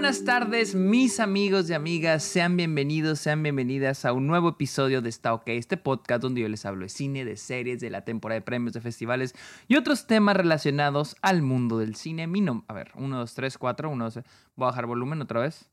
buenas 0.00 0.24
tardes, 0.24 0.74
mis 0.74 1.20
amigos 1.20 1.68
y 1.68 1.74
amigas. 1.74 2.22
Sean 2.22 2.56
bienvenidos, 2.56 3.18
sean 3.18 3.42
bienvenidas 3.42 4.06
a 4.06 4.14
un 4.14 4.26
nuevo 4.26 4.48
episodio 4.48 5.02
de 5.02 5.10
Está 5.10 5.34
OK, 5.34 5.48
este 5.48 5.76
podcast 5.76 6.22
donde 6.22 6.40
yo 6.40 6.48
les 6.48 6.64
hablo 6.64 6.84
de 6.84 6.88
cine, 6.88 7.26
de 7.26 7.36
series, 7.36 7.80
de 7.80 7.90
la 7.90 8.02
temporada 8.02 8.40
de 8.40 8.42
premios, 8.42 8.72
de 8.72 8.80
festivales 8.80 9.34
y 9.68 9.76
otros 9.76 10.06
temas 10.06 10.36
relacionados 10.36 11.16
al 11.20 11.42
mundo 11.42 11.76
del 11.76 11.96
cine. 11.96 12.26
Mi 12.26 12.40
nombre, 12.40 12.64
a 12.68 12.72
ver, 12.72 12.92
1, 12.94 13.18
2, 13.18 13.34
3, 13.34 13.58
4, 13.58 13.90
1, 13.90 14.04
2, 14.04 14.14
voy 14.14 14.22
a 14.24 14.70
bajar 14.70 14.86
volumen 14.86 15.20
otra 15.20 15.40
vez. 15.40 15.68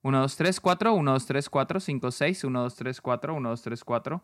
1, 0.00 0.20
2, 0.22 0.36
3, 0.36 0.60
4, 0.60 0.94
1, 0.94 1.12
2, 1.12 1.26
3, 1.26 1.50
4, 1.50 1.80
5, 1.80 2.10
6, 2.10 2.44
1, 2.44 2.62
2, 2.62 2.74
3, 2.76 3.00
4, 3.02 3.34
1, 3.34 3.48
2, 3.50 3.62
3, 3.62 3.84
4, 3.84 4.22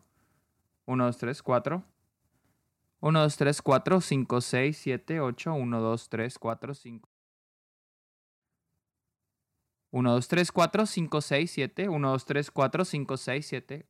1, 0.87 1.05
2, 1.05 1.17
3, 1.19 1.43
4. 1.43 1.83
1, 3.01 3.19
2, 3.21 3.37
3, 3.37 3.61
4, 3.61 4.01
5, 4.01 4.41
6, 4.41 4.77
7, 4.79 5.19
8, 5.19 5.53
1, 5.53 5.79
2, 5.79 6.09
3, 6.09 6.39
4, 6.39 6.73
5. 6.73 7.14
1, 9.95 10.11
2, 10.11 10.27
3, 10.27 10.51
4, 10.51 10.85
5, 10.85 11.21
6, 11.21 11.51
7. 11.51 11.87
1, 11.87 12.09
2, 12.09 12.25
3, 12.25 12.51
4, 12.51 12.85
5, 12.85 13.17
6, 13.17 13.47
7. 13.47 13.85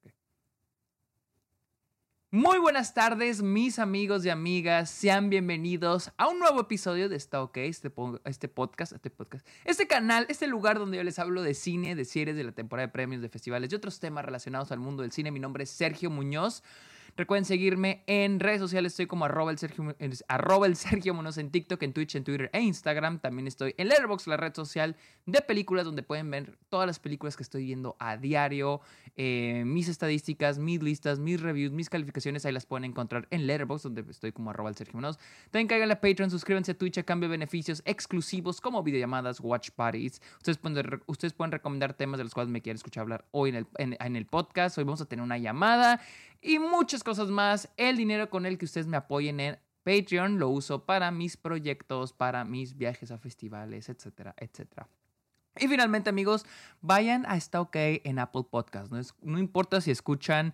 Muy 2.30 2.60
buenas 2.60 2.94
tardes, 2.94 3.42
mis 3.42 3.80
amigos 3.80 4.24
y 4.24 4.30
amigas. 4.30 4.92
Sean 4.92 5.32
bienvenidos 5.32 6.12
a 6.18 6.28
un 6.28 6.38
nuevo 6.38 6.62
episodio 6.62 7.10
de 7.10 7.16
Está 7.16 7.42
OK, 7.42 7.58
este, 7.58 7.92
este 8.26 8.48
podcast, 8.48 8.92
este 8.92 9.10
podcast, 9.10 9.48
este 9.64 9.88
canal, 9.88 10.28
este 10.30 10.46
lugar 10.46 10.78
donde 10.78 10.98
yo 10.98 11.04
les 11.04 11.18
hablo 11.18 11.42
de 11.42 11.56
cine, 11.56 11.96
de 11.96 12.06
series, 12.06 12.36
de 12.38 12.44
la 12.44 12.52
temporada 12.52 12.86
de 12.86 12.94
premios, 12.94 13.24
de 13.24 13.30
festivales 13.30 13.72
y 13.72 13.76
otros 13.76 14.00
temas 14.00 14.24
relacionados 14.26 14.72
al 14.72 14.78
mundo 14.78 15.02
del 15.02 15.12
cine. 15.12 15.32
Mi 15.32 15.40
nombre 15.40 15.64
es 15.64 15.72
Sergio 15.72 16.12
Muñoz. 16.12 16.62
Recuerden 17.18 17.46
seguirme 17.46 18.04
en 18.08 18.42
redes 18.42 18.60
sociales. 18.60 18.92
Estoy 18.92 19.08
como 19.08 19.24
arroba 19.24 19.50
el 19.50 19.58
Sergio, 20.76 21.14
Monos 21.14 21.38
en 21.38 21.50
TikTok, 21.50 21.82
en 21.84 21.94
Twitch, 21.94 22.16
en 22.16 22.26
Twitter 22.26 22.50
e 22.52 22.60
Instagram. 22.60 23.20
También 23.20 23.48
estoy 23.48 23.74
en 23.78 23.88
Letterboxd, 23.88 24.28
la 24.28 24.36
red 24.36 24.54
social 24.54 24.98
de 25.26 25.40
películas, 25.42 25.86
donde 25.86 26.04
pueden 26.04 26.30
ver 26.30 26.58
todas 26.68 26.86
las 26.86 27.00
películas 27.00 27.38
que 27.38 27.44
estoy 27.44 27.64
viendo 27.64 27.96
a 28.00 28.18
diario. 28.18 28.82
Eh, 29.16 29.64
mis 29.66 29.88
estadísticas, 29.88 30.60
mis 30.60 30.84
listas, 30.84 31.20
mis 31.20 31.40
reviews, 31.40 31.72
mis 31.72 31.90
calificaciones. 31.90 32.46
Ahí 32.46 32.52
las 32.52 32.66
pueden 32.66 32.84
encontrar 32.84 33.30
en 33.32 33.48
Letterboxd, 33.48 33.84
donde 33.84 34.12
estoy 34.12 34.34
como 34.34 34.50
arroba 34.50 34.70
el 34.70 34.76
Sergio 34.76 34.96
Monos. 34.96 35.18
También 35.52 35.70
caigan 35.70 35.92
a 35.92 36.02
Patreon, 36.02 36.30
suscríbanse 36.30 36.74
a 36.74 36.78
Twitch 36.78 36.98
a 36.98 37.04
cambio 37.04 37.30
de 37.30 37.38
beneficios 37.38 37.82
exclusivos 37.86 38.60
como 38.60 38.84
videollamadas, 38.84 39.40
watch 39.40 39.70
parties. 39.70 40.22
Ustedes 40.40 40.58
pueden, 40.58 41.02
ustedes 41.06 41.32
pueden 41.32 41.54
recomendar 41.54 41.94
temas 41.94 42.18
de 42.18 42.26
los 42.26 42.34
cuales 42.34 42.52
me 42.52 42.62
quieren 42.62 42.76
escuchar 42.76 43.04
hablar 43.04 43.24
hoy 43.32 43.56
en 43.78 44.16
el 44.18 44.26
podcast. 44.26 44.78
Hoy 44.78 44.84
vamos 44.84 45.00
a 45.00 45.06
tener 45.06 45.24
una 45.24 45.38
llamada 45.38 46.02
y 46.42 46.60
muchas 46.60 47.04
cosas 47.04 47.30
más. 47.30 47.70
El 47.78 47.98
dinero 47.98 48.30
con 48.30 48.46
el 48.46 48.58
que 48.58 48.66
ustedes 48.66 48.88
me 48.88 48.98
apoyen 48.98 49.40
en 49.40 49.60
Patreon 49.84 50.40
lo 50.40 50.50
uso 50.50 50.86
para 50.86 51.12
mis 51.12 51.38
proyectos, 51.38 52.12
para 52.12 52.44
mis 52.44 52.76
viajes 52.76 53.12
a 53.12 53.18
festivales, 53.18 53.90
etcétera, 53.90 54.34
etcétera. 54.38 54.90
Y 55.58 55.68
finalmente, 55.68 56.10
amigos, 56.10 56.46
vayan 56.82 57.26
a 57.28 57.38
Está 57.38 57.62
OK 57.62 57.76
en 57.76 58.20
Apple 58.20 58.46
Podcast. 58.50 58.92
No, 58.92 59.00
no 59.22 59.40
importa 59.40 59.80
si 59.80 59.92
escuchan 59.92 60.54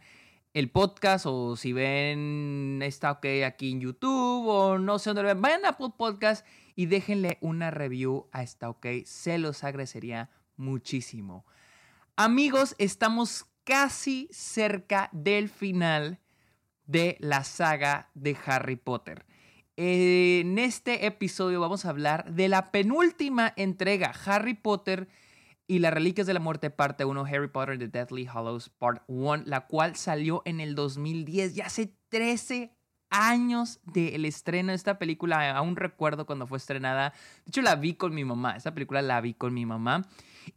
el 0.53 0.69
podcast 0.69 1.25
o 1.27 1.55
si 1.55 1.71
ven 1.71 2.81
Está 2.83 3.11
OK 3.11 3.25
aquí 3.45 3.71
en 3.71 3.79
YouTube 3.79 4.47
o 4.47 4.77
no 4.77 4.99
sé 4.99 5.09
dónde 5.09 5.23
lo 5.23 5.27
ven. 5.29 5.41
Vayan 5.41 5.65
a 5.65 5.69
Apple 5.69 5.93
Podcast 5.97 6.45
y 6.75 6.87
déjenle 6.87 7.37
una 7.41 7.71
review 7.71 8.27
a 8.31 8.43
Está 8.43 8.69
OK. 8.69 8.85
Se 9.05 9.37
los 9.37 9.63
agradecería 9.63 10.29
muchísimo. 10.57 11.45
Amigos, 12.15 12.75
estamos 12.77 13.45
casi 13.63 14.27
cerca 14.31 15.09
del 15.11 15.49
final 15.49 16.19
de 16.85 17.17
la 17.19 17.43
saga 17.43 18.09
de 18.13 18.37
Harry 18.45 18.75
Potter. 18.75 19.25
En 19.77 20.59
este 20.59 21.05
episodio 21.05 21.61
vamos 21.61 21.85
a 21.85 21.89
hablar 21.89 22.33
de 22.33 22.49
la 22.49 22.71
penúltima 22.71 23.53
entrega, 23.55 24.13
Harry 24.25 24.53
Potter 24.53 25.07
y 25.67 25.79
las 25.79 25.93
Reliquias 25.93 26.27
de 26.27 26.33
la 26.33 26.39
Muerte, 26.39 26.69
parte 26.69 27.05
1, 27.05 27.25
Harry 27.25 27.47
Potter 27.47 27.79
The 27.79 27.87
Deathly 27.87 28.27
Hallows, 28.27 28.69
part 28.69 29.03
1, 29.07 29.43
la 29.45 29.67
cual 29.67 29.95
salió 29.95 30.41
en 30.45 30.59
el 30.59 30.75
2010, 30.75 31.55
ya 31.55 31.67
hace 31.67 31.95
13 32.09 32.75
años 33.11 33.79
del 33.85 34.25
estreno 34.25 34.71
de 34.71 34.75
esta 34.75 34.97
película, 34.97 35.55
aún 35.55 35.75
recuerdo 35.75 36.25
cuando 36.25 36.47
fue 36.47 36.57
estrenada, 36.57 37.13
de 37.45 37.49
hecho 37.49 37.61
la 37.61 37.75
vi 37.75 37.93
con 37.93 38.15
mi 38.15 38.25
mamá, 38.25 38.55
esta 38.55 38.73
película 38.73 39.01
la 39.01 39.21
vi 39.21 39.33
con 39.33 39.53
mi 39.53 39.65
mamá 39.65 40.07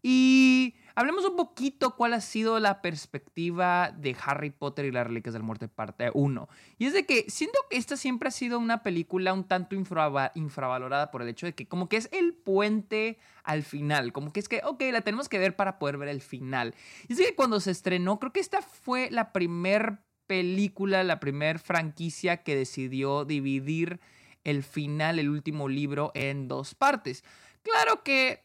y 0.03 0.75
Hablemos 0.97 1.25
un 1.25 1.35
poquito 1.35 1.97
cuál 1.97 2.13
ha 2.13 2.21
sido 2.21 2.61
la 2.61 2.81
perspectiva 2.81 3.91
de 3.91 4.17
Harry 4.25 4.51
Potter 4.51 4.85
y 4.85 4.93
las 4.93 5.05
Reliquias 5.05 5.33
de 5.33 5.41
la 5.41 5.45
Muerte 5.45 5.67
parte 5.67 6.09
1. 6.15 6.49
Y 6.79 6.87
es 6.87 6.93
de 6.93 7.05
que 7.05 7.25
siento 7.29 7.59
que 7.69 7.79
esta 7.79 7.97
siempre 7.97 8.29
ha 8.29 8.33
sido 8.33 8.61
una 8.61 8.85
película 8.85 9.33
un 9.33 9.43
tanto 9.43 9.75
infravalorada 9.75 11.11
por 11.11 11.23
el 11.23 11.29
hecho 11.29 11.47
de 11.47 11.55
que 11.55 11.67
como 11.67 11.89
que 11.89 11.97
es 11.97 12.09
el 12.13 12.33
puente 12.33 13.19
al 13.43 13.65
final, 13.65 14.13
como 14.13 14.33
que 14.33 14.39
es 14.39 14.49
que, 14.49 14.61
ok, 14.65 14.83
la 14.93 15.01
tenemos 15.01 15.29
que 15.29 15.41
ver 15.41 15.57
para 15.57 15.81
poder 15.81 15.99
ver 15.99 16.09
el 16.09 16.21
final. 16.21 16.77
Y 17.09 17.15
es 17.15 17.19
que 17.19 17.35
cuando 17.35 17.59
se 17.59 17.73
estrenó, 17.73 18.21
creo 18.21 18.33
que 18.33 18.41
esta 18.41 18.63
fue 18.63 19.11
la 19.11 19.33
primer 19.33 19.99
película, 20.27 21.05
la 21.05 21.21
primer 21.21 21.59
franquicia 21.59 22.43
que 22.43 22.57
decidió 22.57 23.25
dividir 23.25 24.01
el 24.45 24.63
final, 24.63 25.19
el 25.19 25.31
último 25.31 25.69
libro, 25.69 26.13
en 26.15 26.49
dos 26.49 26.75
partes. 26.75 27.25
Claro 27.63 28.03
que 28.03 28.45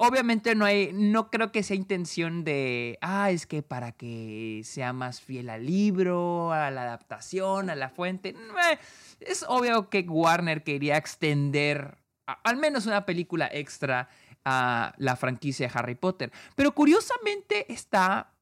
Obviamente 0.00 0.54
no 0.54 0.64
hay, 0.64 0.92
no 0.92 1.28
creo 1.28 1.50
que 1.50 1.64
sea 1.64 1.74
intención 1.74 2.44
de, 2.44 3.00
ah, 3.00 3.32
es 3.32 3.46
que 3.48 3.64
para 3.64 3.90
que 3.90 4.60
sea 4.62 4.92
más 4.92 5.20
fiel 5.20 5.50
al 5.50 5.66
libro, 5.66 6.52
a 6.52 6.70
la 6.70 6.82
adaptación, 6.82 7.68
a 7.68 7.74
la 7.74 7.88
fuente. 7.88 8.28
Eh, 8.28 8.78
es 9.18 9.44
obvio 9.48 9.90
que 9.90 10.02
Warner 10.08 10.62
quería 10.62 10.96
extender 10.96 11.98
al 12.26 12.56
menos 12.58 12.86
una 12.86 13.06
película 13.06 13.50
extra 13.52 14.08
a 14.44 14.94
la 14.98 15.16
franquicia 15.16 15.66
de 15.66 15.76
Harry 15.76 15.96
Potter. 15.96 16.30
Pero 16.54 16.76
curiosamente 16.76 17.72
está, 17.72 18.34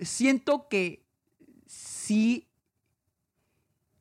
siento 0.00 0.68
que 0.68 1.03
sí 1.74 2.48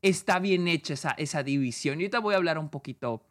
está 0.01 0.39
bien 0.39 0.67
hecha 0.67 0.94
esa, 0.94 1.11
esa 1.11 1.44
división. 1.44 2.00
Y 2.00 2.03
ahorita 2.03 2.19
voy 2.19 2.34
a 2.34 2.38
hablar 2.38 2.57
un 2.59 2.69
poquito, 2.69 3.25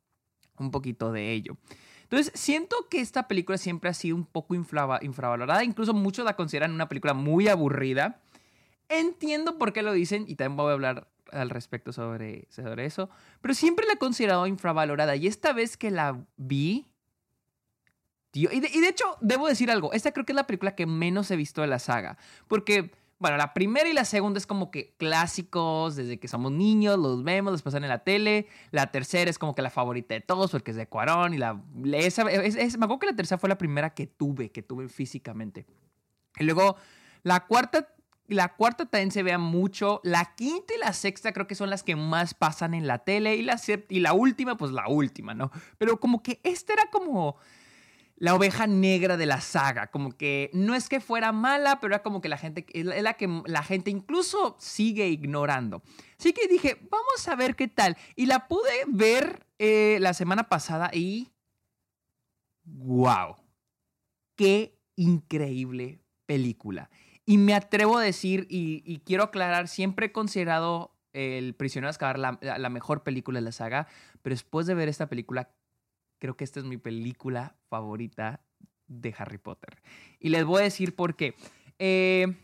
un 0.59 0.71
poquito 0.71 1.13
de 1.13 1.33
ello. 1.33 1.57
Entonces, 2.05 2.33
siento 2.35 2.89
que 2.91 3.01
esta 3.01 3.29
película 3.29 3.57
siempre 3.57 3.89
ha 3.89 3.95
sido 3.95 4.17
un 4.17 4.27
poco 4.27 4.55
infravalorada. 4.55 5.65
Incluso 5.65 5.95
muchos 5.95 6.25
la 6.25 6.37
consideran 6.37 6.73
una 6.73 6.89
película 6.89 7.15
muy 7.15 7.49
aburrida. 7.49 8.21
Entiendo 8.89 9.57
por 9.59 9.73
qué 9.73 9.83
lo 9.83 9.93
dicen 9.93 10.25
y 10.27 10.35
también 10.35 10.57
voy 10.57 10.71
a 10.71 10.75
hablar 10.75 11.09
al 11.31 11.49
respecto 11.49 11.93
sobre, 11.93 12.47
sobre 12.51 12.85
eso. 12.85 13.09
Pero 13.41 13.55
siempre 13.55 13.87
la 13.87 13.95
he 13.95 13.99
considerado 13.99 14.47
infravalorada. 14.47 15.17
Y 15.17 15.27
esta 15.27 15.53
vez 15.53 15.77
que 15.77 15.91
la 15.91 16.25
vi, 16.37 16.87
Tío, 18.31 18.51
y 18.51 18.61
de, 18.61 18.71
y 18.73 18.81
de, 18.81 18.89
hecho, 18.89 19.05
debo 19.21 19.47
decir 19.47 19.71
algo. 19.71 19.93
Esta 19.93 20.13
creo 20.13 20.25
que 20.25 20.33
es 20.33 20.37
la 20.37 20.47
película 20.47 20.75
que 20.75 20.87
menos 20.87 21.31
he 21.31 21.37
visto 21.37 21.61
de 21.61 21.67
la 21.67 21.79
saga. 21.79 22.17
Porque 22.49 22.91
bueno, 23.23 23.37
la 23.37 23.55
primera 23.55 23.89
y 23.89 23.93
la 23.93 24.05
segunda 24.05 24.39
es 24.39 24.49
como 24.49 24.73
que 24.73 24.97
clásicos, 24.99 25.95
desde 25.95 26.19
que 26.19 26.27
somos 26.27 26.51
niños, 26.51 26.99
los 26.99 27.23
vemos, 27.23 27.53
los 27.53 27.63
pasan 27.63 27.85
en 27.85 27.89
la 27.89 28.01
tele. 28.01 28.49
La 28.73 28.91
tercera 28.91 29.31
es 29.31 29.39
como 29.39 29.55
que 29.55 29.63
la 29.63 29.71
favorita 29.71 30.15
de 30.15 30.21
todos, 30.21 30.51
porque 30.51 30.73
es 30.73 30.77
de 30.77 30.89
Cuarón. 30.89 31.33
Y 31.33 31.39
la. 31.39 31.63
Esa, 31.95 32.29
es, 32.29 32.77
me 32.77 32.85
acuerdo 32.85 32.99
que 32.99 33.07
la 33.07 33.17
tercera 33.17 33.39
fue 33.39 33.49
la 33.49 33.57
primera 33.57 33.95
que 33.95 34.09
tuve, 34.09 34.51
que 34.51 34.63
tuve 34.63 34.89
físicamente. 34.89 35.67
Y 36.39 36.45
luego, 36.45 36.77
la 37.23 37.47
cuarta. 37.47 37.89
La 38.27 38.55
cuarta 38.55 38.87
también 38.87 39.13
se 39.13 39.23
vea 39.23 39.39
mucho. 39.39 40.01
La 40.03 40.35
quinta 40.35 40.75
y 40.75 40.79
la 40.79 40.93
sexta 40.93 41.33
creo 41.33 41.47
que 41.47 41.55
son 41.55 41.71
las 41.71 41.83
que 41.83 41.95
más 41.95 42.35
pasan 42.35 42.75
en 42.75 42.89
la 42.89 42.99
tele. 42.99 43.37
Y 43.37 43.43
la, 43.43 43.61
y 43.89 44.01
la 44.01 44.15
última, 44.15 44.57
pues 44.57 44.73
la 44.73 44.89
última, 44.89 45.35
¿no? 45.35 45.53
Pero 45.79 46.01
como 46.01 46.23
que 46.23 46.41
esta 46.43 46.73
era 46.73 46.91
como 46.91 47.37
la 48.23 48.37
oveja 48.37 48.69
negra 48.69 49.17
de 49.17 49.27
la 49.27 49.41
saga, 49.41 49.89
como 49.89 50.17
que 50.17 50.49
no 50.53 50.77
es 50.77 50.89
que 50.89 51.01
fuera 51.01 51.33
mala, 51.33 51.81
pero 51.81 51.93
era 51.93 52.05
como 52.05 52.21
que 52.21 52.29
la 52.29 52.39
gente, 52.39 52.65
es 52.73 53.03
la 53.03 53.15
que 53.15 53.43
la 53.47 53.65
gente 53.65 53.91
incluso 53.91 54.55
sigue 54.61 55.09
ignorando. 55.09 55.83
Así 56.21 56.33
que 56.33 56.47
dije, 56.47 56.77
vamos 56.89 57.27
a 57.27 57.35
ver 57.35 57.57
qué 57.57 57.67
tal. 57.67 57.97
Y 58.15 58.27
la 58.27 58.47
pude 58.47 58.71
ver 58.87 59.45
eh, 59.59 59.99
la 60.01 60.15
semana 60.15 60.49
pasada 60.49 60.91
y... 60.95 61.33
¡Wow! 62.63 63.39
¡Qué 64.37 64.79
increíble 64.95 66.01
película! 66.25 66.91
Y 67.27 67.39
me 67.39 67.55
atrevo 67.55 67.99
a 67.99 68.03
decir, 68.03 68.47
y, 68.49 69.01
quiero 69.05 69.25
aclarar, 69.25 69.67
siempre 69.67 70.07
he 70.07 70.13
considerado 70.13 70.97
El 71.13 71.57
prisionero 71.57 71.89
de 71.89 71.91
Azkaban 71.91 72.23
la, 72.23 72.39
la 72.41 72.69
mejor 72.69 73.03
película 73.03 73.41
de 73.41 73.47
la 73.47 73.53
saga, 73.53 73.89
pero 74.23 74.35
después 74.35 74.69
de 74.69 74.75
ver 74.75 74.89
esta 74.89 75.09
película 75.09 75.51
creo 76.23 76.37
que 76.37 76.45
esta 76.45 76.61
es 76.61 76.67
mi 76.67 76.77
película 76.77 77.57
favorita 77.69 78.45
de 78.87 79.13
Harry 79.19 79.39
Potter. 79.39 79.83
Y 80.21 80.29
les 80.29 80.45
voy 80.45 80.61
a 80.61 80.63
decir 80.63 80.95
por 80.95 81.17
qué. 81.17 81.35
Eh, 81.81 82.37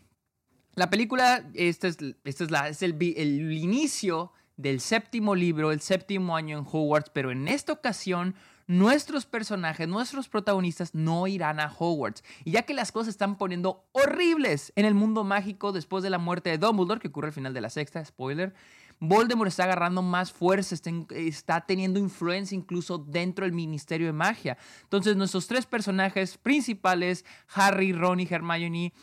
la 0.75 0.89
película, 0.89 1.49
esta 1.53 1.87
es, 1.87 1.97
es, 2.25 2.51
la, 2.51 2.67
es 2.67 2.83
el, 2.83 2.97
el 3.15 3.53
inicio 3.53 4.33
del 4.57 4.81
séptimo 4.81 5.33
libro, 5.33 5.71
el 5.71 5.79
séptimo 5.79 6.35
año 6.35 6.57
en 6.57 6.65
Hogwarts, 6.69 7.09
pero 7.13 7.31
en 7.31 7.47
esta 7.47 7.71
ocasión 7.71 8.35
nuestros 8.67 9.25
personajes, 9.25 9.87
nuestros 9.87 10.27
protagonistas 10.27 10.93
no 10.93 11.25
irán 11.27 11.61
a 11.61 11.73
Hogwarts. 11.73 12.21
Y 12.43 12.51
ya 12.51 12.63
que 12.63 12.73
las 12.73 12.91
cosas 12.91 13.07
están 13.07 13.37
poniendo 13.37 13.87
horribles 13.93 14.73
en 14.75 14.83
el 14.83 14.93
mundo 14.93 15.23
mágico 15.23 15.71
después 15.71 16.03
de 16.03 16.09
la 16.09 16.17
muerte 16.17 16.49
de 16.49 16.57
Dumbledore, 16.57 16.99
que 16.99 17.07
ocurre 17.07 17.27
al 17.29 17.33
final 17.33 17.53
de 17.53 17.61
la 17.61 17.69
sexta, 17.69 18.03
spoiler, 18.03 18.53
Voldemort 18.99 19.47
está 19.47 19.63
agarrando 19.63 20.01
más 20.01 20.31
fuerza, 20.31 20.75
está, 21.09 21.61
teniendo 21.61 21.99
influencia 21.99 22.55
incluso 22.55 22.97
dentro 22.97 23.45
del 23.45 23.53
Ministerio 23.53 24.07
de 24.07 24.13
Magia. 24.13 24.57
Entonces 24.83 25.15
nuestros 25.15 25.47
tres 25.47 25.65
personajes 25.65 26.37
principales, 26.37 27.25
Harry, 27.53 27.93
Ron 27.93 28.19
y 28.19 28.27
Hermione, 28.29 28.93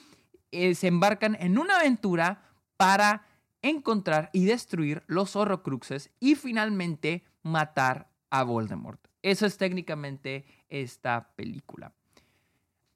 eh, 0.53 0.75
se 0.75 0.89
embarcan 0.89 1.37
en 1.41 1.59
una 1.59 1.77
aventura 1.79 2.43
para 2.77 3.27
encontrar 3.63 4.31
y 4.33 4.45
destruir 4.45 5.03
los 5.07 5.35
horrocruxes 5.35 6.11
y 6.21 6.35
finalmente 6.35 7.25
matar 7.43 8.11
a 8.31 8.43
Voldemort. 8.43 9.01
Eso 9.23 9.47
es 9.47 9.57
técnicamente 9.57 10.45
esta 10.69 11.33
película. 11.35 11.93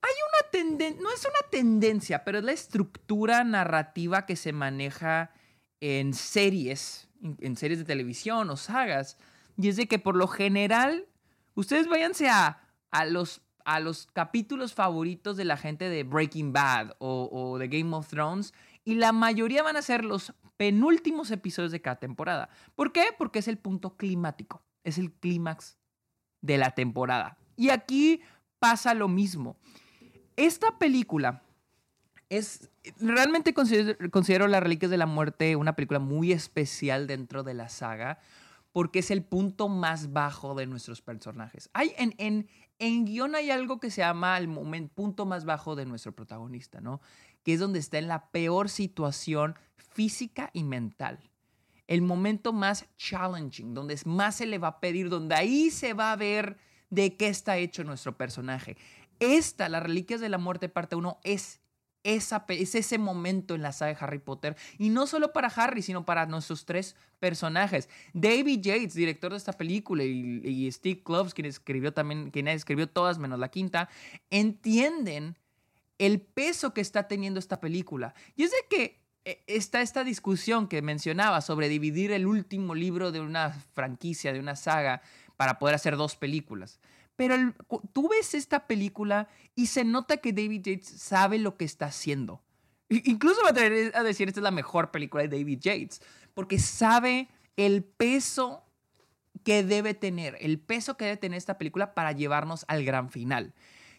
Hay 0.03 0.11
una 0.29 0.51
tendencia, 0.51 1.03
no 1.03 1.11
es 1.11 1.25
una 1.25 1.51
tendencia, 1.51 2.25
pero 2.25 2.39
es 2.39 2.45
la 2.45 2.53
estructura 2.53 3.43
narrativa 3.43 4.27
que 4.27 4.37
se 4.37 4.53
maneja 4.53 5.33
en 5.81 6.15
series, 6.15 7.09
en 7.23 7.57
series 7.57 7.79
de 7.79 7.85
televisión 7.85 8.51
o 8.51 8.57
sagas. 8.57 9.19
Y 9.57 9.69
es 9.69 9.77
de 9.77 9.89
que 9.89 9.99
por 9.99 10.17
lo 10.17 10.29
general, 10.29 11.07
ustedes 11.55 11.89
váyanse 11.89 12.29
a, 12.29 12.63
a 12.91 13.05
los, 13.05 13.43
a 13.65 13.81
los 13.81 14.07
capítulos 14.13 14.75
favoritos 14.75 15.37
de 15.37 15.45
la 15.45 15.57
gente 15.57 15.89
de 15.89 16.05
Breaking 16.05 16.53
Bad 16.53 16.97
o, 16.99 17.29
o 17.33 17.59
de 17.59 17.69
Game 17.69 17.95
of 17.95 18.09
Thrones 18.09 18.53
y 18.85 18.95
la 18.95 19.13
mayoría 19.13 19.63
van 19.63 19.77
a 19.77 19.83
ser 19.83 20.05
los 20.05 20.35
penúltimos 20.57 21.31
episodios 21.31 21.73
de 21.73 21.81
cada 21.81 21.97
temporada. 21.97 22.49
¿Por 22.75 22.93
qué? 22.93 23.05
Porque 23.17 23.39
es 23.39 23.49
el 23.49 23.59
punto 23.59 23.97
climático, 23.97 24.63
es 24.85 24.99
el 24.99 25.13
clímax 25.13 25.79
de 26.41 26.59
la 26.59 26.73
temporada. 26.73 27.39
Y 27.57 27.71
aquí 27.71 28.21
pasa 28.59 28.95
lo 28.95 29.09
mismo. 29.09 29.57
Esta 30.37 30.79
película 30.79 31.43
es 32.31 32.71
realmente 33.01 33.53
considero, 33.53 34.49
Las 34.49 34.63
Reliquias 34.63 34.91
de 34.91 34.97
la 34.97 35.07
Muerte 35.07 35.57
una 35.57 35.75
película 35.77 35.99
muy 35.99 36.33
especial 36.33 37.07
dentro 37.07 37.43
de 37.43 37.55
la 37.55 37.69
saga 37.69 38.19
porque 38.73 39.01
es 39.01 39.11
el 39.11 39.25
punto 39.25 39.69
más 39.69 40.13
bajo 40.13 40.55
de 40.55 40.67
nuestros 40.67 41.03
personajes. 41.03 41.69
Hay 41.75 41.93
en, 41.99 42.15
en, 42.19 42.49
en 42.79 43.05
guion 43.05 43.35
hay 43.35 43.51
algo 43.51 43.81
que 43.81 43.91
se 43.91 44.01
llama 44.01 44.39
el 44.39 44.47
momento, 44.47 44.95
punto 44.95 45.27
más 45.27 45.45
bajo 45.45 45.75
de 45.75 45.87
nuestro 45.87 46.15
protagonista, 46.15 46.81
¿no? 46.81 47.01
Que 47.43 47.55
es 47.55 47.61
donde 47.61 47.81
está 47.81 47.99
en 47.99 48.07
la 48.07 48.31
peor 48.31 48.69
situación 48.69 49.57
física 49.77 50.51
y 50.53 50.63
mental. 50.63 51.19
El 51.89 52.03
momento 52.03 52.53
más 52.53 52.87
challenging, 52.97 53.75
donde 53.75 53.99
más 54.05 54.37
se 54.37 54.47
le 54.47 54.59
va 54.59 54.69
a 54.69 54.81
pedir, 54.81 55.09
donde 55.09 55.35
ahí 55.35 55.71
se 55.73 55.93
va 55.95 56.13
a 56.13 56.17
ver 56.17 56.57
de 56.91 57.17
qué 57.17 57.27
está 57.27 57.57
hecho 57.57 57.83
nuestro 57.83 58.17
personaje. 58.17 58.77
Esta, 59.19 59.69
Las 59.69 59.83
Reliquias 59.83 60.21
de 60.21 60.29
la 60.29 60.39
Muerte, 60.39 60.69
parte 60.69 60.95
1, 60.95 61.19
es 61.25 61.60
es 62.05 62.75
ese 62.75 62.99
momento 62.99 63.55
en 63.55 63.63
la 63.63 63.73
saga 63.73 63.93
de 63.93 63.99
Harry 64.01 64.19
Potter. 64.19 64.57
Y 64.79 64.91
no 64.91 65.07
solo 65.07 65.33
para 65.33 65.49
Harry, 65.49 65.83
sino 65.83 66.05
para 66.05 66.27
nuestros 66.27 66.65
tres 66.65 66.97
personajes. 67.19 67.89
David 68.13 68.61
Yates, 68.61 68.95
director 68.95 69.33
de 69.33 69.39
esta 69.39 69.53
película, 69.53 70.05
y, 70.05 70.71
Steve 70.73 71.03
Kloves, 71.03 71.35
quien 71.35 71.47
escribió 71.47 71.93
también, 71.93 72.31
quien 72.31 72.49
escribió 72.49 72.89
todas 72.89 73.19
menos 73.19 73.39
la 73.39 73.51
quinta, 73.51 73.89
entienden 74.31 75.37
el 75.99 76.21
peso 76.21 76.73
que 76.73 76.81
está 76.81 77.09
teniendo 77.09 77.39
esta 77.39 77.61
película. 77.61 78.15
Y 78.35 78.45
es 78.45 78.51
de 78.51 78.67
que 78.71 79.01
eh, 79.27 79.43
está 79.47 79.83
esta 79.83 80.03
discusión 80.03 80.67
que 80.67 80.81
mencionaba 80.81 81.43
sobre 81.43 81.69
dividir 81.69 82.11
el 82.13 82.27
último 82.27 82.75
libro 82.75 83.13
de 83.13 83.21
una 83.21 83.51
franquicia, 83.75 84.33
de 84.33 84.41
una 84.41 84.57
saga, 84.57 85.03
para 85.37 85.59
poder 85.59 85.75
hacer 85.75 85.97
dos 85.97 86.17
películas. 86.17 86.81
Pero 87.21 87.37
tú 87.93 88.09
ves 88.09 88.33
esta 88.33 88.67
película 88.67 89.29
y 89.55 89.67
se 89.67 89.85
nota 89.85 90.17
que 90.17 90.33
David 90.33 90.63
Yates 90.63 90.89
sabe 90.89 91.39
lo 91.39 91.59
que 91.59 91.67
está 91.67 91.85
haciendo. 91.85 92.43
Incluso 92.89 93.43
me 93.45 93.51
atrevería 93.51 93.91
a 93.95 94.03
decir, 94.03 94.29
esta 94.29 94.41
es 94.41 94.45
la 94.45 94.51
mejor 94.51 94.91
película 94.91 95.25
de 95.25 95.29
David 95.29 95.59
Yates, 95.61 96.01
porque 96.33 96.59
sabe 96.59 97.29
el 97.59 97.85
peso 97.85 98.65
que 99.45 99.63
debe 99.63 99.93
tener, 99.93 100.39
el 100.41 100.59
peso 100.59 100.97
que 100.97 101.05
debe 101.05 101.19
tener 101.19 101.37
esta 101.37 101.59
película 101.59 101.93
para 101.93 102.13
llevarnos 102.13 102.65
al 102.69 102.87
gran 102.87 103.11
final. 103.11 103.53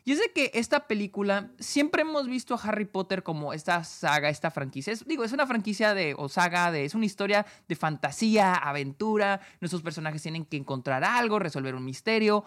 Y 0.04 0.14
es 0.14 0.20
de 0.20 0.32
que 0.32 0.50
esta 0.56 0.88
película, 0.88 1.52
siempre 1.60 2.02
hemos 2.02 2.26
visto 2.26 2.56
a 2.56 2.58
Harry 2.58 2.86
Potter 2.86 3.22
como 3.22 3.54
esta 3.54 3.84
saga, 3.84 4.30
esta 4.30 4.50
franquicia. 4.50 4.96
digo, 5.06 5.24
es 5.24 5.32
una 5.32 5.46
franquicia 5.46 5.94
de, 5.94 6.16
o 6.18 6.28
saga 6.28 6.72
de, 6.72 6.86
es 6.86 6.96
una 6.96 7.06
historia 7.06 7.46
de 7.68 7.76
fantasía, 7.76 8.56
aventura. 8.56 9.42
Nuestros 9.60 9.84
personajes 9.84 10.24
tienen 10.24 10.44
que 10.44 10.58
encontrar 10.58 11.04
algo, 11.04 11.38
resolver 11.38 11.76
un 11.76 11.86
misterio. 11.86 12.44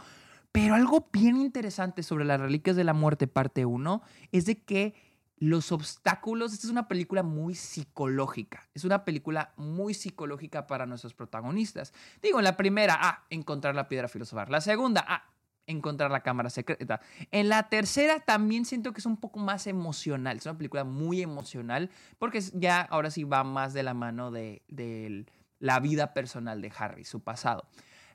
Pero 0.54 0.76
algo 0.76 1.08
bien 1.12 1.36
interesante 1.36 2.04
sobre 2.04 2.24
las 2.24 2.38
Reliquias 2.38 2.76
de 2.76 2.84
la 2.84 2.92
Muerte, 2.92 3.26
parte 3.26 3.64
1, 3.64 4.02
es 4.30 4.46
de 4.46 4.62
que 4.62 4.94
los 5.36 5.72
obstáculos, 5.72 6.52
esta 6.52 6.68
es 6.68 6.70
una 6.70 6.86
película 6.86 7.24
muy 7.24 7.56
psicológica, 7.56 8.68
es 8.72 8.84
una 8.84 9.04
película 9.04 9.52
muy 9.56 9.94
psicológica 9.94 10.68
para 10.68 10.86
nuestros 10.86 11.12
protagonistas. 11.12 11.92
Digo, 12.22 12.38
en 12.38 12.44
la 12.44 12.56
primera, 12.56 12.96
ah, 13.00 13.24
encontrar 13.30 13.74
la 13.74 13.88
piedra 13.88 14.06
filosofal. 14.06 14.46
La 14.48 14.60
segunda, 14.60 15.04
ah, 15.08 15.24
encontrar 15.66 16.12
la 16.12 16.22
cámara 16.22 16.50
secreta. 16.50 17.00
En 17.32 17.48
la 17.48 17.68
tercera 17.68 18.20
también 18.20 18.64
siento 18.64 18.92
que 18.92 19.00
es 19.00 19.06
un 19.06 19.16
poco 19.16 19.40
más 19.40 19.66
emocional, 19.66 20.36
es 20.36 20.46
una 20.46 20.56
película 20.56 20.84
muy 20.84 21.20
emocional, 21.20 21.90
porque 22.20 22.40
ya 22.52 22.80
ahora 22.80 23.10
sí 23.10 23.24
va 23.24 23.42
más 23.42 23.72
de 23.74 23.82
la 23.82 23.92
mano 23.92 24.30
de, 24.30 24.62
de 24.68 25.26
la 25.58 25.80
vida 25.80 26.14
personal 26.14 26.62
de 26.62 26.72
Harry, 26.78 27.04
su 27.04 27.24
pasado. 27.24 27.66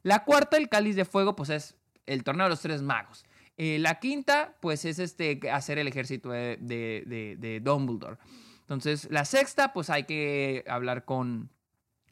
La 0.03 0.23
cuarta, 0.23 0.55
el 0.55 0.69
cáliz 0.69 0.95
de 0.95 1.03
fuego, 1.03 1.35
pues 1.35 1.49
es 1.49 1.75
el 2.09 2.23
torneo 2.23 2.45
de 2.45 2.49
los 2.49 2.61
tres 2.61 2.81
magos. 2.81 3.25
Eh, 3.57 3.77
la 3.79 3.99
quinta, 3.99 4.55
pues 4.61 4.85
es 4.85 4.99
este, 4.99 5.39
hacer 5.51 5.79
el 5.79 5.87
ejército 5.87 6.29
de, 6.29 6.57
de, 6.61 7.59
Dumbledore. 7.61 8.17
Entonces, 8.61 9.07
la 9.11 9.25
sexta, 9.25 9.73
pues 9.73 9.89
hay 9.89 10.03
que 10.03 10.63
hablar 10.67 11.05
con, 11.05 11.49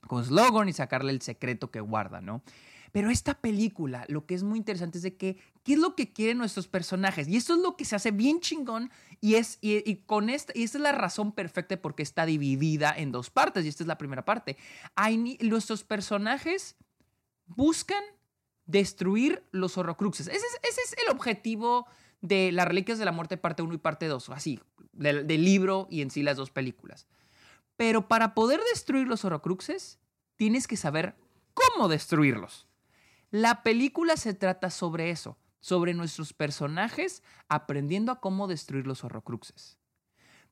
con 0.08 0.26
Slogan 0.26 0.68
y 0.68 0.74
sacarle 0.74 1.12
el 1.12 1.22
secreto 1.22 1.72
que 1.72 1.80
guarda, 1.80 2.20
¿no? 2.20 2.44
Pero 2.92 3.10
esta 3.10 3.36
película, 3.36 4.06
lo 4.08 4.26
que 4.26 4.34
es 4.36 4.44
muy 4.44 4.58
interesante 4.58 4.98
es 4.98 5.04
de 5.04 5.16
que, 5.16 5.38
¿qué 5.64 5.74
es 5.74 5.80
lo 5.80 5.96
que 5.96 6.12
quieren 6.12 6.38
nuestros 6.38 6.68
personajes? 6.68 7.28
Y 7.28 7.38
esto 7.38 7.54
es 7.54 7.60
lo 7.60 7.76
que 7.76 7.86
se 7.86 7.96
hace 7.96 8.12
bien 8.12 8.40
chingón 8.40 8.90
y, 9.22 9.36
es, 9.36 9.60
y, 9.62 9.96
con 10.06 10.30
esta, 10.30 10.52
y 10.56 10.64
esta 10.64 10.78
es 10.78 10.82
la 10.82 10.94
razón 10.94 11.32
perfecta 11.32 11.82
porque 11.82 12.04
está 12.04 12.26
dividida 12.26 12.94
en 12.96 13.12
dos 13.12 13.30
partes 13.30 13.66
y 13.66 13.68
esta 13.68 13.84
es 13.84 13.88
la 13.88 13.98
primera 13.98 14.26
parte. 14.26 14.58
Hay, 14.96 15.38
nuestros 15.42 15.84
personajes 15.84 16.76
buscan 17.46 18.04
destruir 18.68 19.44
los 19.52 19.78
horrocruxes. 19.78 20.28
Ese 20.28 20.46
es, 20.46 20.96
el 21.04 21.10
objetivo 21.10 21.88
de 22.22 22.52
Las 22.52 22.68
Reliquias 22.68 23.00
de 23.00 23.06
la 23.06 23.12
Muerte 23.12 23.38
parte 23.38 23.64
1 23.64 23.74
y 23.74 23.78
parte 23.78 24.08
2, 24.08 24.30
así, 24.30 24.60
del, 24.92 25.26
libro 25.28 25.88
y 25.90 26.02
en 26.02 26.12
sí 26.12 26.22
las 26.22 26.38
dos 26.38 26.52
películas. 26.52 27.08
Pero 27.78 28.08
para 28.08 28.36
poder 28.36 28.60
destruir 28.72 29.08
los 29.08 29.26
horrocruxes, 29.26 30.00
tienes 30.36 30.68
que 30.68 30.78
saber 30.78 31.16
cómo 31.54 31.88
destruirlos. 31.88 32.68
La 33.32 33.64
película 33.64 34.18
se 34.18 34.34
trata 34.34 34.70
sobre 34.70 35.10
eso, 35.10 35.38
sobre 35.60 35.94
nuestros 35.94 36.34
personajes 36.34 37.24
aprendiendo 37.48 38.12
a 38.12 38.20
cómo 38.20 38.48
destruir 38.48 38.86
los 38.86 39.04
horrocruxes. 39.04 39.78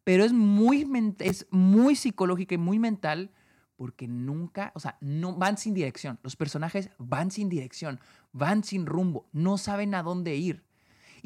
Pero 0.03 0.23
es 0.23 0.33
muy, 0.33 0.87
es 1.19 1.47
muy 1.49 1.95
psicológica 1.95 2.55
y 2.55 2.59
muy 2.59 2.79
mental 2.79 3.31
porque 3.75 4.07
nunca, 4.07 4.71
o 4.75 4.79
sea, 4.79 4.97
no 5.01 5.35
van 5.35 5.57
sin 5.57 5.73
dirección. 5.73 6.19
Los 6.23 6.35
personajes 6.35 6.89
van 6.97 7.31
sin 7.31 7.49
dirección, 7.49 7.99
van 8.31 8.63
sin 8.63 8.85
rumbo, 8.85 9.27
no 9.31 9.57
saben 9.57 9.95
a 9.95 10.03
dónde 10.03 10.35
ir 10.35 10.63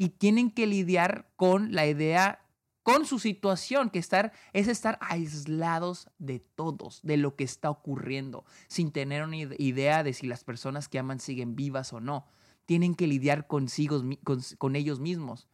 y 0.00 0.08
tienen 0.08 0.50
que 0.50 0.66
lidiar 0.66 1.30
con 1.36 1.74
la 1.74 1.86
idea 1.86 2.40
con 2.82 3.04
su 3.04 3.18
situación, 3.18 3.90
que 3.90 3.98
estar 3.98 4.32
es 4.54 4.66
estar 4.66 4.98
aislados 5.02 6.08
de 6.18 6.40
todos, 6.40 7.00
de 7.02 7.18
lo 7.18 7.36
que 7.36 7.44
está 7.44 7.68
ocurriendo, 7.68 8.46
sin 8.66 8.92
tener 8.92 9.22
una 9.22 9.36
idea 9.36 10.02
de 10.02 10.14
si 10.14 10.26
las 10.26 10.42
personas 10.42 10.88
que 10.88 10.98
aman 10.98 11.20
siguen 11.20 11.54
vivas 11.54 11.92
o 11.92 12.00
no. 12.00 12.26
Tienen 12.64 12.94
que 12.94 13.06
lidiar 13.06 13.46
consigo, 13.46 14.02
con, 14.24 14.40
con 14.56 14.74
ellos 14.74 15.00
mismos. 15.00 15.48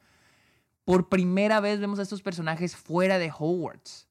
Por 0.84 1.08
primera 1.08 1.58
vez 1.58 1.80
vemos 1.80 1.98
a 1.98 2.02
estos 2.02 2.22
personajes 2.22 2.76
fuera 2.76 3.18
de 3.18 3.32
Hogwarts 3.36 4.06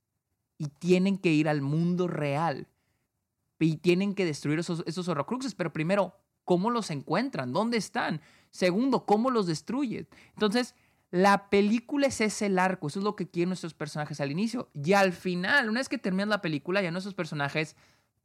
y 0.57 0.67
tienen 0.67 1.17
que 1.17 1.31
ir 1.31 1.47
al 1.47 1.61
mundo 1.61 2.09
real 2.09 2.67
y 3.59 3.77
tienen 3.77 4.15
que 4.15 4.25
destruir 4.25 4.59
esos, 4.59 4.83
esos 4.85 5.07
horrocruxes. 5.07 5.55
Pero 5.55 5.73
primero, 5.73 6.15
¿cómo 6.43 6.69
los 6.69 6.91
encuentran? 6.91 7.53
¿Dónde 7.53 7.77
están? 7.77 8.21
Segundo, 8.51 9.05
¿cómo 9.05 9.29
los 9.31 9.47
destruyen? 9.47 10.07
Entonces, 10.33 10.75
la 11.11 11.49
película 11.49 12.07
es 12.07 12.19
ese 12.21 12.47
arco, 12.59 12.87
eso 12.87 12.99
es 12.99 13.05
lo 13.05 13.15
que 13.15 13.29
quieren 13.29 13.49
nuestros 13.49 13.73
personajes 13.73 14.19
al 14.19 14.31
inicio. 14.31 14.69
Y 14.73 14.93
al 14.93 15.13
final, 15.13 15.69
una 15.69 15.79
vez 15.79 15.89
que 15.89 15.97
terminan 15.97 16.29
la 16.29 16.41
película, 16.41 16.81
ya 16.81 16.91
nuestros 16.91 17.15
personajes 17.15 17.75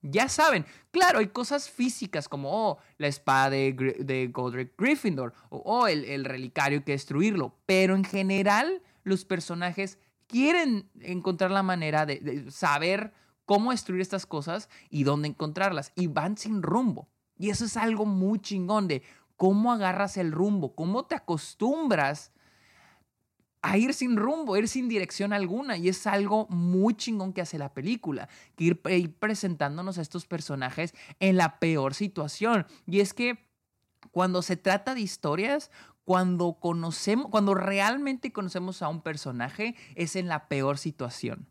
ya 0.02 0.28
saben. 0.28 0.64
Claro, 0.90 1.18
hay 1.18 1.28
cosas 1.28 1.70
físicas 1.70 2.28
como 2.28 2.50
oh, 2.50 2.78
la 2.98 3.06
espada 3.06 3.50
de, 3.50 3.96
de 4.00 4.28
Godric 4.28 4.72
Gryffindor 4.78 5.34
o 5.50 5.58
oh, 5.58 5.86
el, 5.86 6.04
el, 6.04 6.24
relicario 6.24 6.84
que 6.84 6.92
destruirlo. 6.92 7.54
Pero 7.66 7.94
en 7.94 8.04
general, 8.04 8.82
los 9.04 9.24
personajes 9.24 9.98
quieren 10.26 10.88
encontrar 11.00 11.50
la 11.50 11.62
manera 11.62 12.06
de 12.06 12.50
saber 12.50 13.12
cómo 13.50 13.72
destruir 13.72 14.00
estas 14.00 14.26
cosas 14.26 14.68
y 14.90 15.02
dónde 15.02 15.26
encontrarlas. 15.26 15.90
Y 15.96 16.06
van 16.06 16.38
sin 16.38 16.62
rumbo. 16.62 17.08
Y 17.36 17.50
eso 17.50 17.64
es 17.64 17.76
algo 17.76 18.06
muy 18.06 18.38
chingón 18.38 18.86
de 18.86 19.02
cómo 19.34 19.72
agarras 19.72 20.16
el 20.18 20.30
rumbo, 20.30 20.76
cómo 20.76 21.06
te 21.06 21.16
acostumbras 21.16 22.30
a 23.60 23.76
ir 23.76 23.92
sin 23.92 24.16
rumbo, 24.16 24.56
ir 24.56 24.68
sin 24.68 24.88
dirección 24.88 25.32
alguna. 25.32 25.76
Y 25.76 25.88
es 25.88 26.06
algo 26.06 26.46
muy 26.48 26.94
chingón 26.94 27.32
que 27.32 27.40
hace 27.40 27.58
la 27.58 27.74
película, 27.74 28.28
que 28.54 28.66
ir, 28.66 28.80
ir, 28.88 29.18
presentándonos 29.18 29.98
a 29.98 30.02
estos 30.02 30.26
personajes 30.26 30.94
en 31.18 31.36
la 31.36 31.58
peor 31.58 31.94
situación. 31.94 32.68
Y 32.86 33.00
es 33.00 33.14
que 33.14 33.50
cuando 34.12 34.42
se 34.42 34.58
trata 34.58 34.94
de 34.94 35.00
historias, 35.00 35.72
cuando 36.04 36.52
conocemos, 36.60 37.26
cuando 37.32 37.54
realmente 37.54 38.32
conocemos 38.32 38.80
a 38.80 38.88
un 38.88 39.02
personaje, 39.02 39.74
es 39.96 40.14
en 40.14 40.28
la 40.28 40.46
peor 40.46 40.78
situación. 40.78 41.48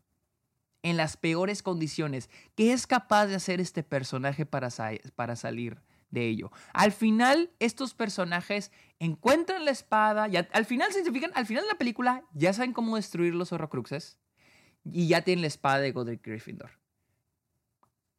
En 0.82 0.96
las 0.96 1.16
peores 1.16 1.62
condiciones. 1.62 2.30
¿Qué 2.54 2.72
es 2.72 2.86
capaz 2.86 3.26
de 3.26 3.34
hacer 3.34 3.60
este 3.60 3.82
personaje 3.82 4.46
para, 4.46 4.68
para 5.14 5.36
salir 5.36 5.82
de 6.10 6.26
ello? 6.26 6.50
Al 6.72 6.92
final, 6.92 7.50
estos 7.58 7.94
personajes 7.94 8.72
encuentran 8.98 9.64
la 9.64 9.70
espada. 9.70 10.28
Y 10.28 10.36
al 10.36 10.64
final, 10.64 10.92
si 10.92 11.04
se 11.04 11.12
fijan, 11.12 11.32
al 11.34 11.46
final 11.46 11.64
de 11.64 11.70
la 11.70 11.78
película 11.78 12.24
ya 12.32 12.52
saben 12.52 12.72
cómo 12.72 12.96
destruir 12.96 13.34
los 13.34 13.52
horrocruxes. 13.52 14.18
Y 14.84 15.08
ya 15.08 15.22
tienen 15.22 15.42
la 15.42 15.48
espada 15.48 15.80
de 15.80 15.92
Godric 15.92 16.24
Gryffindor. 16.24 16.70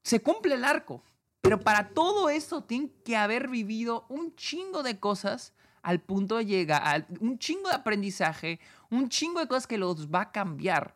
Se 0.03 0.21
cumple 0.21 0.55
el 0.55 0.63
arco. 0.63 1.03
Pero 1.41 1.59
para 1.59 1.89
todo 1.89 2.29
eso 2.29 2.63
tienen 2.63 2.93
que 3.03 3.17
haber 3.17 3.47
vivido 3.47 4.05
un 4.09 4.35
chingo 4.35 4.83
de 4.83 4.99
cosas 4.99 5.53
al 5.81 5.99
punto 5.99 6.37
de 6.37 6.45
llegar 6.45 7.07
un 7.19 7.39
chingo 7.39 7.69
de 7.69 7.75
aprendizaje, 7.75 8.59
un 8.91 9.09
chingo 9.09 9.39
de 9.39 9.47
cosas 9.47 9.65
que 9.65 9.79
los 9.79 10.07
va 10.09 10.21
a 10.21 10.31
cambiar. 10.31 10.95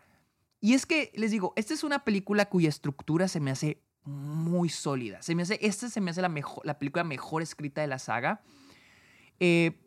Y 0.65 0.73
es 0.73 0.87
que, 0.87 1.11
les 1.13 1.29
digo, 1.29 1.53
esta 1.57 1.75
es 1.75 1.83
una 1.83 1.99
película 2.03 2.47
cuya 2.47 2.69
estructura 2.69 3.27
se 3.27 3.39
me 3.39 3.51
hace 3.51 3.83
muy 4.03 4.69
sólida. 4.69 5.21
Se 5.21 5.35
me 5.35 5.43
hace, 5.43 5.59
esta 5.61 5.89
se 5.89 6.01
me 6.01 6.09
hace 6.09 6.23
la, 6.23 6.29
mejor, 6.29 6.65
la 6.65 6.79
película 6.79 7.03
mejor 7.03 7.43
escrita 7.43 7.81
de 7.81 7.87
la 7.87 7.99
saga. 7.99 8.41
Eh, 9.39 9.79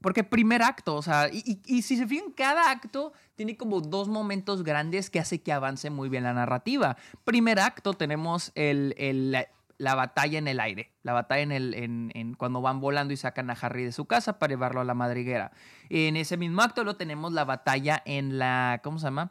porque 0.00 0.24
primer 0.24 0.64
acto, 0.64 0.96
o 0.96 1.02
sea, 1.02 1.28
y, 1.32 1.82
si 1.82 1.96
se 1.96 2.08
fijan, 2.08 2.32
cada 2.32 2.72
acto 2.72 3.12
tiene 3.36 3.56
como 3.56 3.80
dos 3.80 4.08
momentos 4.08 4.64
grandes 4.64 5.10
que 5.10 5.20
hace 5.20 5.42
que 5.42 5.52
avance 5.52 5.90
muy 5.90 6.08
bien 6.08 6.24
la 6.24 6.34
narrativa. 6.34 6.96
Primer 7.22 7.60
acto 7.60 7.92
tenemos 7.94 8.50
el, 8.56 8.96
el, 8.98 9.46
la 9.78 9.94
batalla 9.94 10.38
en 10.40 10.48
el 10.48 10.58
aire, 10.58 10.90
la 11.04 11.12
batalla 11.12 11.42
en 11.42 11.52
el, 11.52 11.72
en, 11.72 12.34
cuando 12.34 12.60
van 12.60 12.80
volando 12.80 13.14
y 13.14 13.16
sacan 13.16 13.48
a 13.48 13.52
Harry 13.52 13.84
de 13.84 13.92
su 13.92 14.06
casa 14.06 14.40
para 14.40 14.54
llevarlo 14.54 14.80
a 14.80 14.84
la 14.84 14.94
madriguera. 14.94 15.52
En 15.88 16.16
ese 16.16 16.36
mismo 16.36 16.62
acto 16.62 16.82
lo 16.82 16.96
tenemos 16.96 17.32
la 17.32 17.44
batalla 17.44 18.02
en 18.04 18.38
la, 18.40 18.80
¿cómo 18.82 18.98
se 18.98 19.04
llama? 19.04 19.30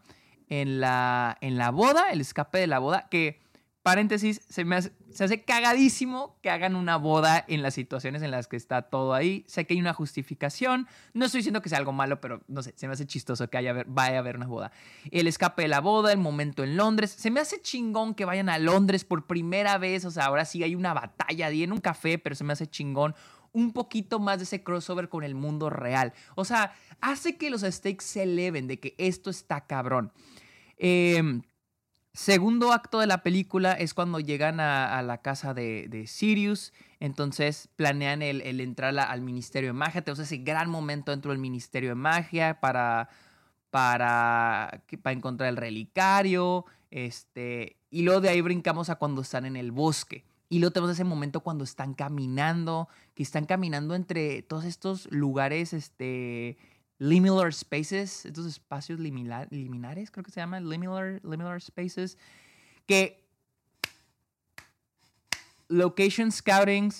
En 0.55 0.79
la, 0.79 1.35
en 1.41 1.57
la 1.57 1.71
boda, 1.71 2.11
el 2.11 2.21
escape 2.21 2.59
de 2.59 2.67
la 2.67 2.77
boda, 2.77 3.07
que 3.09 3.41
paréntesis, 3.81 4.39
se 4.47 4.63
me 4.63 4.75
hace, 4.75 4.91
se 5.09 5.23
hace 5.23 5.43
cagadísimo 5.43 6.37
que 6.43 6.51
hagan 6.51 6.75
una 6.75 6.97
boda 6.97 7.43
en 7.47 7.63
las 7.63 7.73
situaciones 7.73 8.21
en 8.21 8.29
las 8.29 8.47
que 8.47 8.55
está 8.55 8.83
todo 8.83 9.15
ahí. 9.15 9.43
Sé 9.47 9.65
que 9.65 9.73
hay 9.73 9.79
una 9.79 9.93
justificación. 9.93 10.87
No 11.15 11.25
estoy 11.25 11.39
diciendo 11.39 11.63
que 11.63 11.69
sea 11.69 11.79
algo 11.79 11.91
malo, 11.91 12.21
pero 12.21 12.43
no 12.47 12.61
sé, 12.61 12.71
se 12.77 12.87
me 12.87 12.93
hace 12.93 13.07
chistoso 13.07 13.49
que 13.49 13.57
haya, 13.57 13.83
vaya 13.87 14.17
a 14.17 14.19
haber 14.19 14.37
una 14.37 14.45
boda. 14.45 14.71
El 15.09 15.27
escape 15.27 15.63
de 15.63 15.69
la 15.69 15.81
boda, 15.81 16.11
el 16.11 16.19
momento 16.19 16.63
en 16.63 16.77
Londres. 16.77 17.09
Se 17.09 17.31
me 17.31 17.39
hace 17.39 17.59
chingón 17.59 18.13
que 18.13 18.25
vayan 18.25 18.47
a 18.47 18.59
Londres 18.59 19.05
por 19.05 19.25
primera 19.25 19.79
vez. 19.79 20.05
O 20.05 20.11
sea, 20.11 20.25
ahora 20.25 20.45
sí 20.45 20.61
hay 20.61 20.75
una 20.75 20.93
batalla 20.93 21.49
en 21.49 21.71
un 21.71 21.79
café, 21.79 22.19
pero 22.19 22.35
se 22.35 22.43
me 22.43 22.53
hace 22.53 22.67
chingón 22.67 23.15
un 23.53 23.71
poquito 23.71 24.19
más 24.19 24.39
de 24.39 24.43
ese 24.43 24.63
crossover 24.63 25.09
con 25.09 25.23
el 25.23 25.35
mundo 25.35 25.69
real. 25.69 26.13
O 26.35 26.45
sea, 26.45 26.73
hace 27.01 27.37
que 27.37 27.49
los 27.49 27.61
stakes 27.61 28.05
se 28.05 28.23
eleven 28.23 28.67
de 28.67 28.79
que 28.79 28.95
esto 28.97 29.29
está 29.29 29.65
cabrón. 29.65 30.11
Eh, 30.83 31.41
Segundo 32.13 32.73
acto 32.73 32.99
de 32.99 33.07
la 33.07 33.23
película 33.23 33.73
es 33.73 33.95
cuando 33.95 34.19
llegan 34.19 34.59
a, 34.59 35.01
la 35.01 35.17
casa 35.23 35.55
de, 35.55 36.05
Sirius. 36.07 36.71
Entonces 36.99 37.69
planean 37.75 38.21
el, 38.21 38.59
entrar 38.59 38.97
al 38.99 39.21
Ministerio 39.21 39.69
de 39.69 39.73
Magia. 39.73 40.03
Tenemos 40.03 40.19
ese 40.19 40.37
gran 40.37 40.69
momento 40.69 41.09
dentro 41.09 41.31
del 41.31 41.39
Ministerio 41.39 41.89
de 41.89 41.95
Magia 41.95 42.59
para, 42.59 43.09
para, 43.71 44.83
para 45.01 45.13
encontrar 45.13 45.49
el 45.49 45.57
relicario. 45.57 46.65
Este, 46.91 47.77
y 47.89 48.03
luego 48.03 48.21
de 48.21 48.29
ahí 48.29 48.41
brincamos 48.41 48.91
a 48.91 48.95
cuando 48.97 49.23
están 49.23 49.47
en 49.47 49.55
el 49.55 49.71
bosque. 49.71 50.23
Y 50.49 50.59
luego 50.59 50.71
tenemos 50.71 50.91
ese 50.91 51.03
momento 51.03 51.39
cuando 51.39 51.63
están 51.63 51.95
caminando, 51.95 52.89
que 53.15 53.23
están 53.23 53.45
caminando 53.45 53.95
entre 53.95 54.43
todos 54.43 54.65
estos 54.65 55.11
lugares, 55.11 55.73
este, 55.73 56.57
liminal 57.03 57.51
spaces, 57.51 58.25
estos 58.25 58.45
espacios 58.45 58.97
liminares, 58.97 60.09
creo 60.09 60.23
que 60.23 60.31
se 60.31 60.39
llaman, 60.39 60.69
liminal, 60.69 61.21
spaces, 61.59 62.17
que 62.85 63.27
location 65.67 66.31
scouting, 66.31 66.93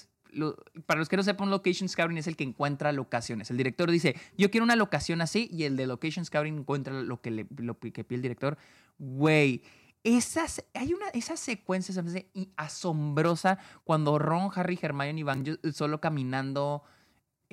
para 0.85 0.99
los 0.99 1.07
que 1.07 1.15
no 1.15 1.23
sepan, 1.23 1.49
location 1.49 1.87
scouting 1.87 2.17
es 2.17 2.27
el 2.27 2.35
que 2.35 2.43
encuentra 2.43 2.91
locaciones. 2.91 3.49
El 3.49 3.55
director 3.55 3.89
dice, 3.89 4.15
yo 4.37 4.51
quiero 4.51 4.65
una 4.65 4.75
locación 4.75 5.21
así, 5.21 5.47
y 5.49 5.63
el 5.63 5.77
de 5.77 5.87
location 5.87 6.25
scouting 6.25 6.57
encuentra 6.57 7.01
lo 7.01 7.21
que, 7.21 7.31
le, 7.31 7.47
que 7.93 8.03
pide 8.03 8.17
el 8.17 8.21
director. 8.21 8.57
Güey, 8.99 9.63
esas, 10.03 10.65
hay 10.73 10.93
una, 10.93 11.07
esa 11.09 11.37
secuencia 11.37 11.93
se 11.93 12.03
me 12.03 12.09
hace 12.09 12.29
asombrosa 12.57 13.57
cuando 13.85 14.19
Ron, 14.19 14.51
Harry, 14.53 14.77
Hermione 14.81 15.21
y 15.21 15.23
van 15.23 15.45
solo 15.71 16.01
caminando 16.01 16.83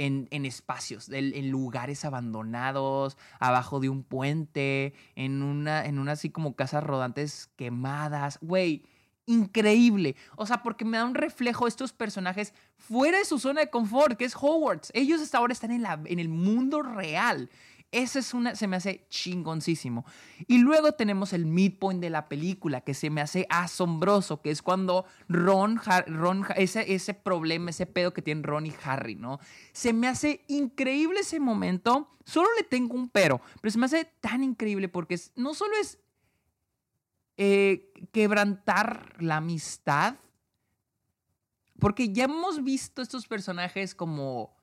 en, 0.00 0.46
espacios, 0.46 1.08
en, 1.10 1.50
lugares 1.50 2.04
abandonados, 2.04 3.18
abajo 3.38 3.80
de 3.80 3.90
un 3.90 4.02
puente, 4.02 4.94
en 5.14 5.42
una, 5.42 5.84
en 5.84 5.98
una 5.98 6.12
así 6.12 6.30
como 6.30 6.56
casas 6.56 6.82
rodantes 6.82 7.50
quemadas. 7.56 8.38
Güey, 8.40 8.82
increíble. 9.26 10.16
O 10.36 10.46
sea, 10.46 10.62
porque 10.62 10.84
me 10.84 10.96
da 10.96 11.04
un 11.04 11.14
reflejo 11.14 11.66
estos 11.66 11.92
personajes 11.92 12.54
fuera 12.76 13.18
de 13.18 13.24
su 13.24 13.38
zona 13.38 13.60
de 13.60 13.70
confort, 13.70 14.16
que 14.16 14.24
es 14.24 14.34
Hogwarts. 14.34 14.90
Ellos 14.94 15.20
hasta 15.20 15.38
ahora 15.38 15.52
están 15.52 15.70
en, 15.70 15.82
la, 15.82 16.00
en 16.04 16.18
el 16.18 16.28
mundo 16.28 16.82
real. 16.82 17.50
Ese 17.92 18.20
es 18.20 18.34
una, 18.34 18.54
se 18.54 18.68
me 18.68 18.76
hace 18.76 19.04
chingoncísimo. 19.08 20.04
Y 20.46 20.58
luego 20.58 20.92
tenemos 20.92 21.32
el 21.32 21.44
midpoint 21.44 22.00
de 22.00 22.10
la 22.10 22.28
película, 22.28 22.82
que 22.82 22.94
se 22.94 23.10
me 23.10 23.20
hace 23.20 23.46
asombroso, 23.50 24.40
que 24.42 24.52
es 24.52 24.62
cuando 24.62 25.06
Ron, 25.28 25.80
Ron 26.06 26.46
ese, 26.56 26.94
ese 26.94 27.14
problema, 27.14 27.70
ese 27.70 27.86
pedo 27.86 28.12
que 28.14 28.22
tienen 28.22 28.44
Ron 28.44 28.66
y 28.66 28.74
Harry, 28.84 29.16
¿no? 29.16 29.40
Se 29.72 29.92
me 29.92 30.06
hace 30.06 30.44
increíble 30.46 31.20
ese 31.20 31.40
momento. 31.40 32.16
Solo 32.24 32.48
le 32.56 32.62
tengo 32.62 32.94
un 32.94 33.08
pero, 33.08 33.40
pero 33.60 33.72
se 33.72 33.78
me 33.78 33.86
hace 33.86 34.04
tan 34.20 34.44
increíble 34.44 34.88
porque 34.88 35.18
no 35.34 35.54
solo 35.54 35.72
es 35.80 35.98
eh, 37.36 37.92
quebrantar 38.12 39.16
la 39.18 39.38
amistad, 39.38 40.14
porque 41.80 42.12
ya 42.12 42.24
hemos 42.24 42.62
visto 42.62 43.02
estos 43.02 43.26
personajes 43.26 43.96
como 43.96 44.59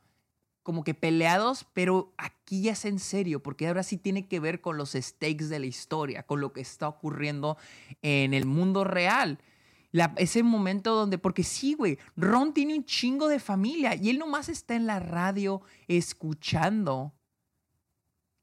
como 0.68 0.84
que 0.84 0.94
peleados, 0.94 1.66
pero 1.72 2.12
aquí 2.18 2.64
ya 2.64 2.74
es 2.74 2.84
en 2.84 3.00
serio, 3.00 3.42
porque 3.42 3.70
ahora 3.70 3.84
sí 3.84 3.96
tiene 3.96 4.28
que 4.28 4.42
ver 4.42 4.60
con 4.60 4.76
los 4.76 4.92
stakes 4.92 5.48
de 5.48 5.60
la 5.60 5.66
historia, 5.66 6.24
con 6.24 6.42
lo 6.42 6.52
que 6.52 6.60
está 6.60 6.90
ocurriendo 6.90 7.56
en 8.02 8.34
el 8.34 8.46
mundo 8.46 8.84
real. 8.84 9.40
ese 10.18 10.44
momento 10.44 10.94
donde, 10.94 11.20
porque 11.20 11.44
sí, 11.44 11.74
güey, 11.74 11.98
Ron 12.18 12.54
tiene 12.54 12.76
un 12.76 12.84
chingo 12.84 13.30
de 13.30 13.40
familia 13.40 13.96
y 13.96 14.10
él 14.10 14.20
nomás 14.20 14.50
está 14.50 14.76
en 14.76 14.88
la 14.88 15.00
radio 15.00 15.62
escuchando 15.88 17.14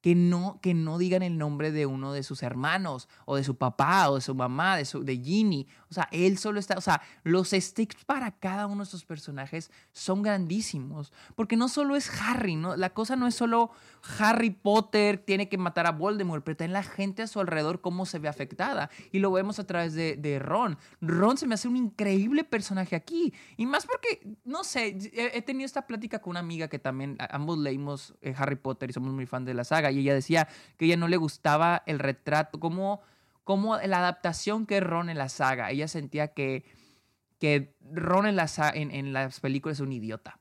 que 0.04 0.14
no, 0.14 0.58
que 0.60 0.74
no 0.74 0.98
digan 0.98 1.22
el 1.22 1.38
nombre 1.38 1.72
de 1.72 1.86
uno 1.86 2.12
de 2.12 2.22
sus 2.22 2.42
hermanos, 2.42 3.08
o 3.24 3.36
de 3.36 3.42
su 3.42 3.56
papá, 3.56 4.10
o 4.10 4.16
de 4.16 4.20
su 4.20 4.34
mamá, 4.34 4.76
de, 4.76 4.84
su, 4.84 5.02
de 5.02 5.16
Ginny. 5.16 5.66
O 5.88 5.94
sea, 5.94 6.10
él 6.12 6.36
solo 6.36 6.60
está, 6.60 6.76
o 6.76 6.82
sea, 6.82 7.00
los 7.22 7.52
stakes 7.52 8.04
para 8.04 8.30
cada 8.32 8.66
uno 8.66 8.80
de 8.80 8.84
estos 8.84 9.06
personajes 9.06 9.70
son 9.92 10.20
grandísimos, 10.20 11.10
porque 11.36 11.56
no 11.56 11.70
solo 11.70 11.96
es 11.96 12.10
Harry, 12.20 12.54
¿no? 12.54 12.76
La 12.76 12.90
cosa 12.90 13.16
no 13.16 13.26
es 13.26 13.34
solo 13.34 13.70
Harry 14.18 14.50
Potter 14.50 15.16
tiene 15.16 15.48
que 15.48 15.56
matar 15.56 15.86
a 15.86 15.92
Voldemort, 15.92 16.44
pero 16.44 16.58
también 16.58 16.74
la 16.74 16.82
gente 16.82 17.22
a 17.22 17.26
su 17.26 17.40
alrededor 17.40 17.80
cómo 17.80 18.04
se 18.04 18.18
ve 18.18 18.28
afectada. 18.28 18.90
Y 19.10 19.20
lo 19.20 19.32
vemos 19.32 19.58
a 19.58 19.66
través 19.66 19.94
de, 19.94 20.16
de 20.16 20.38
Ron. 20.38 20.76
Ron 21.00 21.38
se 21.38 21.46
me 21.46 21.54
hace 21.54 21.66
un 21.66 21.78
increíble 21.78 22.44
personaje 22.44 22.94
aquí. 22.94 23.32
Y 23.56 23.64
más 23.64 23.86
porque, 23.86 24.36
no 24.44 24.64
sé, 24.64 24.98
he, 25.14 25.40
tenido 25.40 25.64
esta 25.64 25.86
plática 25.86 26.18
con 26.18 26.32
una 26.32 26.40
amiga 26.40 26.68
que 26.68 26.78
también, 26.78 27.16
ambos 27.30 27.56
leímos 27.56 28.14
eh, 28.20 28.34
Harry 28.36 28.56
Potter 28.56 28.90
y 28.90 28.92
somos 28.92 29.14
muy 29.14 29.24
fan 29.24 29.46
de 29.46 29.54
la 29.54 29.64
saga 29.64 29.93
y 29.94 30.00
ella 30.00 30.14
decía 30.14 30.48
que 30.76 30.86
ella 30.86 30.96
no 30.96 31.08
le 31.08 31.16
gustaba 31.16 31.82
el 31.86 31.98
retrato, 31.98 32.60
como, 32.60 33.00
como 33.44 33.76
la 33.78 33.98
adaptación 33.98 34.66
que 34.66 34.80
Ron 34.80 35.08
en 35.08 35.18
la 35.18 35.28
saga. 35.28 35.70
Ella 35.70 35.88
sentía 35.88 36.28
que, 36.28 36.64
que 37.38 37.74
Ron 37.92 38.26
en, 38.26 38.36
la, 38.36 38.48
en, 38.74 38.90
en 38.90 39.12
las 39.12 39.40
películas 39.40 39.78
es 39.78 39.80
un 39.80 39.92
idiota. 39.92 40.40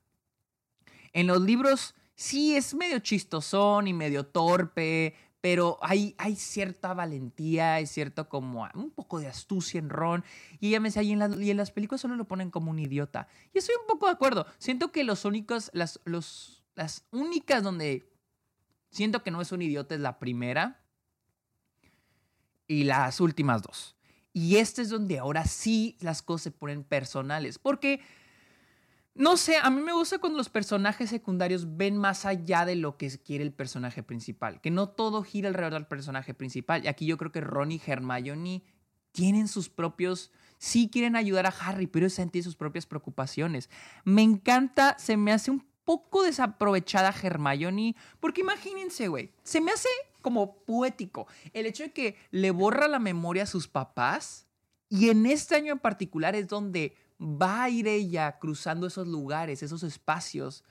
En 1.12 1.26
los 1.26 1.40
libros 1.40 1.94
sí 2.14 2.56
es 2.56 2.74
medio 2.74 2.98
chistosón 2.98 3.86
y 3.88 3.92
medio 3.92 4.26
torpe, 4.26 5.14
pero 5.44 5.76
hay, 5.82 6.14
hay 6.16 6.36
cierta 6.36 6.94
valentía, 6.94 7.74
hay 7.74 7.86
cierto 7.86 8.30
como 8.30 8.66
un 8.74 8.90
poco 8.90 9.20
de 9.20 9.26
astucia 9.26 9.78
en 9.78 9.90
Ron. 9.90 10.24
Y 10.58 10.68
ella 10.68 10.80
me 10.80 10.88
decía, 10.88 11.02
y 11.02 11.12
en, 11.12 11.42
y 11.42 11.50
en 11.50 11.58
las 11.58 11.70
películas 11.70 12.00
solo 12.00 12.16
lo 12.16 12.26
ponen 12.26 12.50
como 12.50 12.70
un 12.70 12.78
idiota. 12.78 13.28
Y 13.52 13.58
estoy 13.58 13.74
un 13.78 13.86
poco 13.86 14.06
de 14.06 14.12
acuerdo. 14.12 14.46
Siento 14.56 14.90
que 14.90 15.04
los 15.04 15.26
únicos, 15.26 15.70
las, 15.74 16.00
los, 16.06 16.64
las 16.74 17.04
únicas 17.10 17.62
donde 17.62 18.10
Siento 18.94 19.24
que 19.24 19.32
no 19.32 19.40
es 19.40 19.50
un 19.50 19.60
idiota, 19.60 19.96
es 19.96 20.00
la 20.00 20.20
primera 20.20 20.80
y 22.68 22.84
las 22.84 23.20
últimas 23.20 23.60
dos. 23.60 23.96
Y 24.32 24.56
este 24.56 24.82
es 24.82 24.88
donde 24.88 25.18
ahora 25.18 25.46
sí 25.46 25.96
las 26.00 26.22
cosas 26.22 26.42
se 26.42 26.50
ponen 26.52 26.84
personales. 26.84 27.58
Porque 27.58 28.00
no 29.16 29.36
sé, 29.36 29.56
a 29.56 29.68
mí 29.70 29.82
me 29.82 29.92
gusta 29.92 30.18
cuando 30.18 30.38
los 30.38 30.48
personajes 30.48 31.10
secundarios 31.10 31.76
ven 31.76 31.96
más 31.96 32.24
allá 32.24 32.64
de 32.64 32.76
lo 32.76 32.96
que 32.96 33.10
quiere 33.18 33.42
el 33.42 33.52
personaje 33.52 34.04
principal, 34.04 34.60
que 34.60 34.70
no 34.70 34.88
todo 34.88 35.24
gira 35.24 35.48
alrededor 35.48 35.74
del 35.74 35.86
personaje 35.86 36.32
principal. 36.32 36.84
Y 36.84 36.86
aquí 36.86 37.04
yo 37.04 37.18
creo 37.18 37.32
que 37.32 37.40
Ron 37.40 37.72
y 37.72 37.82
Hermione 37.84 38.62
tienen 39.10 39.48
sus 39.48 39.68
propios, 39.68 40.30
sí 40.58 40.88
quieren 40.88 41.16
ayudar 41.16 41.46
a 41.46 41.54
Harry, 41.60 41.88
pero 41.88 42.08
sentir 42.10 42.44
sus 42.44 42.54
propias 42.54 42.86
preocupaciones. 42.86 43.70
Me 44.04 44.22
encanta, 44.22 44.96
se 45.00 45.16
me 45.16 45.32
hace 45.32 45.50
un 45.50 45.66
poco 45.84 46.22
desaprovechada 46.22 47.14
Hermione, 47.22 47.96
porque 48.20 48.40
imagínense, 48.40 49.08
güey, 49.08 49.32
se 49.42 49.60
me 49.60 49.72
hace 49.72 49.88
como 50.22 50.56
poético 50.64 51.26
el 51.52 51.66
hecho 51.66 51.82
de 51.82 51.92
que 51.92 52.16
le 52.30 52.50
borra 52.50 52.88
la 52.88 52.98
memoria 52.98 53.42
a 53.42 53.46
sus 53.46 53.68
papás 53.68 54.46
y 54.88 55.10
en 55.10 55.26
este 55.26 55.56
año 55.56 55.72
en 55.72 55.78
particular 55.78 56.34
es 56.34 56.48
donde 56.48 56.96
va 57.20 57.64
a 57.64 57.70
ir 57.70 57.86
ella 57.88 58.38
cruzando 58.38 58.86
esos 58.86 59.06
lugares, 59.06 59.62
esos 59.62 59.82
espacios 59.82 60.64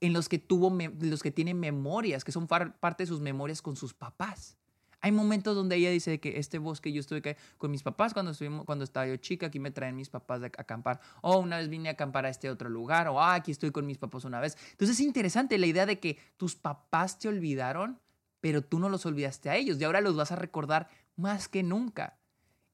en 0.00 0.12
los 0.12 0.28
que 0.28 0.38
tuvo, 0.38 0.76
los 1.00 1.22
que 1.22 1.30
tiene 1.30 1.54
memorias, 1.54 2.24
que 2.24 2.32
son 2.32 2.46
parte 2.46 3.02
de 3.02 3.06
sus 3.06 3.20
memorias 3.20 3.62
con 3.62 3.76
sus 3.76 3.94
papás. 3.94 4.56
Hay 5.04 5.12
momentos 5.12 5.54
donde 5.54 5.76
ella 5.76 5.90
dice 5.90 6.18
que 6.18 6.38
este 6.38 6.56
bosque 6.56 6.90
yo 6.90 7.00
estuve 7.00 7.36
con 7.58 7.70
mis 7.70 7.82
papás 7.82 8.14
cuando, 8.14 8.32
estuvimos, 8.32 8.64
cuando 8.64 8.84
estaba 8.84 9.06
yo 9.06 9.18
chica, 9.18 9.48
aquí 9.48 9.60
me 9.60 9.70
traen 9.70 9.96
mis 9.96 10.08
papás 10.08 10.42
a 10.42 10.46
acampar, 10.46 10.98
o 11.20 11.40
una 11.40 11.58
vez 11.58 11.68
vine 11.68 11.90
a 11.90 11.92
acampar 11.92 12.24
a 12.24 12.30
este 12.30 12.48
otro 12.48 12.70
lugar, 12.70 13.08
o 13.08 13.20
ah, 13.20 13.34
aquí 13.34 13.52
estoy 13.52 13.70
con 13.70 13.84
mis 13.84 13.98
papás 13.98 14.24
una 14.24 14.40
vez. 14.40 14.56
Entonces 14.70 14.98
es 14.98 15.04
interesante 15.04 15.58
la 15.58 15.66
idea 15.66 15.84
de 15.84 16.00
que 16.00 16.16
tus 16.38 16.56
papás 16.56 17.18
te 17.18 17.28
olvidaron, 17.28 18.00
pero 18.40 18.62
tú 18.62 18.78
no 18.78 18.88
los 18.88 19.04
olvidaste 19.04 19.50
a 19.50 19.56
ellos 19.56 19.78
y 19.78 19.84
ahora 19.84 20.00
los 20.00 20.16
vas 20.16 20.32
a 20.32 20.36
recordar 20.36 20.88
más 21.16 21.48
que 21.48 21.62
nunca. 21.62 22.18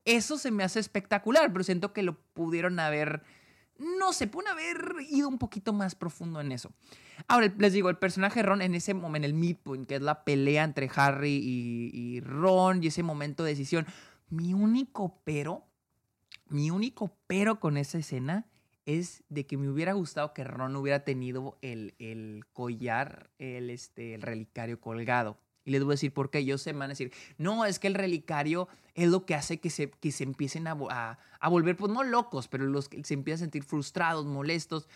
Eso 0.04 0.38
se 0.38 0.52
me 0.52 0.62
hace 0.62 0.78
espectacular, 0.78 1.52
pero 1.52 1.64
siento 1.64 1.92
que 1.92 2.04
lo 2.04 2.16
pudieron 2.32 2.78
haber, 2.78 3.24
no 3.80 4.12
sé, 4.12 4.26
pueden 4.26 4.52
haber 4.52 4.94
ido 5.08 5.28
un 5.28 5.38
poquito 5.38 5.72
más 5.72 5.94
profundo 5.94 6.40
en 6.40 6.52
eso. 6.52 6.72
Ahora, 7.28 7.52
les 7.58 7.72
digo, 7.72 7.90
el 7.90 7.98
personaje 7.98 8.42
Ron 8.42 8.62
en 8.62 8.74
ese 8.74 8.94
momento, 8.94 9.16
en 9.16 9.24
el 9.24 9.34
midpoint, 9.34 9.88
que 9.88 9.96
es 9.96 10.02
la 10.02 10.24
pelea 10.24 10.64
entre 10.64 10.90
Harry 10.94 11.40
y, 11.42 11.90
y 11.92 12.20
Ron 12.20 12.82
y 12.82 12.88
ese 12.88 13.02
momento 13.02 13.42
de 13.42 13.50
decisión, 13.50 13.86
mi 14.28 14.54
único 14.54 15.20
pero, 15.24 15.66
mi 16.48 16.70
único 16.70 17.16
pero 17.26 17.58
con 17.58 17.76
esa 17.76 17.98
escena 17.98 18.46
es 18.86 19.22
de 19.28 19.46
que 19.46 19.56
me 19.56 19.68
hubiera 19.68 19.92
gustado 19.92 20.32
que 20.34 20.44
Ron 20.44 20.76
hubiera 20.76 21.04
tenido 21.04 21.58
el, 21.62 21.94
el 21.98 22.44
collar, 22.52 23.30
el, 23.38 23.70
este, 23.70 24.14
el 24.14 24.22
relicario 24.22 24.80
colgado. 24.80 25.38
Y 25.64 25.70
les 25.70 25.82
voy 25.84 25.92
a 25.92 25.94
decir 25.94 26.12
por 26.12 26.30
qué. 26.30 26.38
Ellos 26.38 26.62
se 26.62 26.72
van 26.72 26.82
a 26.82 26.88
decir, 26.88 27.12
no, 27.38 27.64
es 27.64 27.78
que 27.78 27.86
el 27.86 27.94
relicario 27.94 28.68
es 28.94 29.08
lo 29.08 29.26
que 29.26 29.34
hace 29.34 29.60
que 29.60 29.70
se, 29.70 29.90
que 29.90 30.12
se 30.12 30.24
empiecen 30.24 30.66
a, 30.66 31.18
a, 31.40 31.48
volver, 31.48 31.76
pues 31.76 31.92
no 31.92 32.02
locos, 32.02 32.48
pero 32.48 32.64
los 32.66 32.88
que 32.88 33.04
se 33.04 33.14
empiezan 33.14 33.42
a 33.42 33.46
sentir 33.46 33.64
frustrados, 33.64 34.26
molestos. 34.26 34.88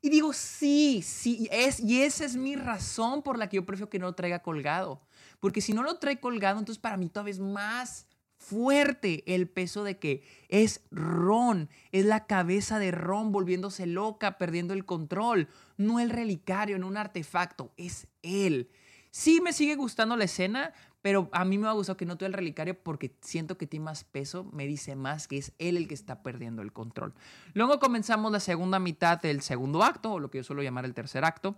Y 0.00 0.10
digo, 0.10 0.32
sí, 0.32 1.02
sí, 1.02 1.48
es, 1.50 1.80
y 1.80 2.02
esa 2.02 2.24
es 2.24 2.36
mi 2.36 2.56
razón 2.56 3.22
por 3.22 3.38
la 3.38 3.48
que 3.48 3.56
yo 3.56 3.64
prefiero 3.64 3.90
que 3.90 3.98
no 3.98 4.06
lo 4.06 4.14
traiga 4.14 4.40
colgado. 4.40 5.00
Porque 5.40 5.60
si 5.60 5.72
no 5.72 5.82
lo 5.82 5.98
trae 5.98 6.20
colgado, 6.20 6.58
entonces 6.58 6.80
para 6.80 6.96
mí 6.96 7.08
todavía 7.08 7.32
es 7.32 7.40
más 7.40 8.06
fuerte 8.44 9.22
el 9.34 9.48
peso 9.48 9.84
de 9.84 9.98
que 9.98 10.22
es 10.48 10.82
Ron, 10.90 11.70
es 11.92 12.04
la 12.04 12.26
cabeza 12.26 12.78
de 12.78 12.90
Ron 12.90 13.32
volviéndose 13.32 13.86
loca, 13.86 14.38
perdiendo 14.38 14.74
el 14.74 14.84
control, 14.84 15.48
no 15.76 16.00
el 16.00 16.10
relicario, 16.10 16.78
no 16.78 16.86
un 16.86 16.96
artefacto, 16.96 17.72
es 17.76 18.06
él. 18.22 18.70
Sí 19.16 19.40
me 19.40 19.52
sigue 19.52 19.76
gustando 19.76 20.16
la 20.16 20.24
escena, 20.24 20.72
pero 21.00 21.28
a 21.30 21.44
mí 21.44 21.56
me 21.56 21.68
ha 21.68 21.72
gustado 21.72 21.96
que 21.96 22.04
no 22.04 22.18
tuve 22.18 22.26
el 22.26 22.32
relicario 22.32 22.76
porque 22.76 23.16
siento 23.20 23.56
que 23.56 23.68
tiene 23.68 23.84
más 23.84 24.02
peso, 24.02 24.42
me 24.52 24.66
dice 24.66 24.96
más 24.96 25.28
que 25.28 25.38
es 25.38 25.52
él 25.60 25.76
el 25.76 25.86
que 25.86 25.94
está 25.94 26.24
perdiendo 26.24 26.62
el 26.62 26.72
control. 26.72 27.14
Luego 27.52 27.78
comenzamos 27.78 28.32
la 28.32 28.40
segunda 28.40 28.80
mitad 28.80 29.22
del 29.22 29.40
segundo 29.40 29.84
acto, 29.84 30.14
o 30.14 30.18
lo 30.18 30.32
que 30.32 30.38
yo 30.38 30.42
suelo 30.42 30.64
llamar 30.64 30.84
el 30.84 30.94
tercer 30.94 31.24
acto, 31.24 31.56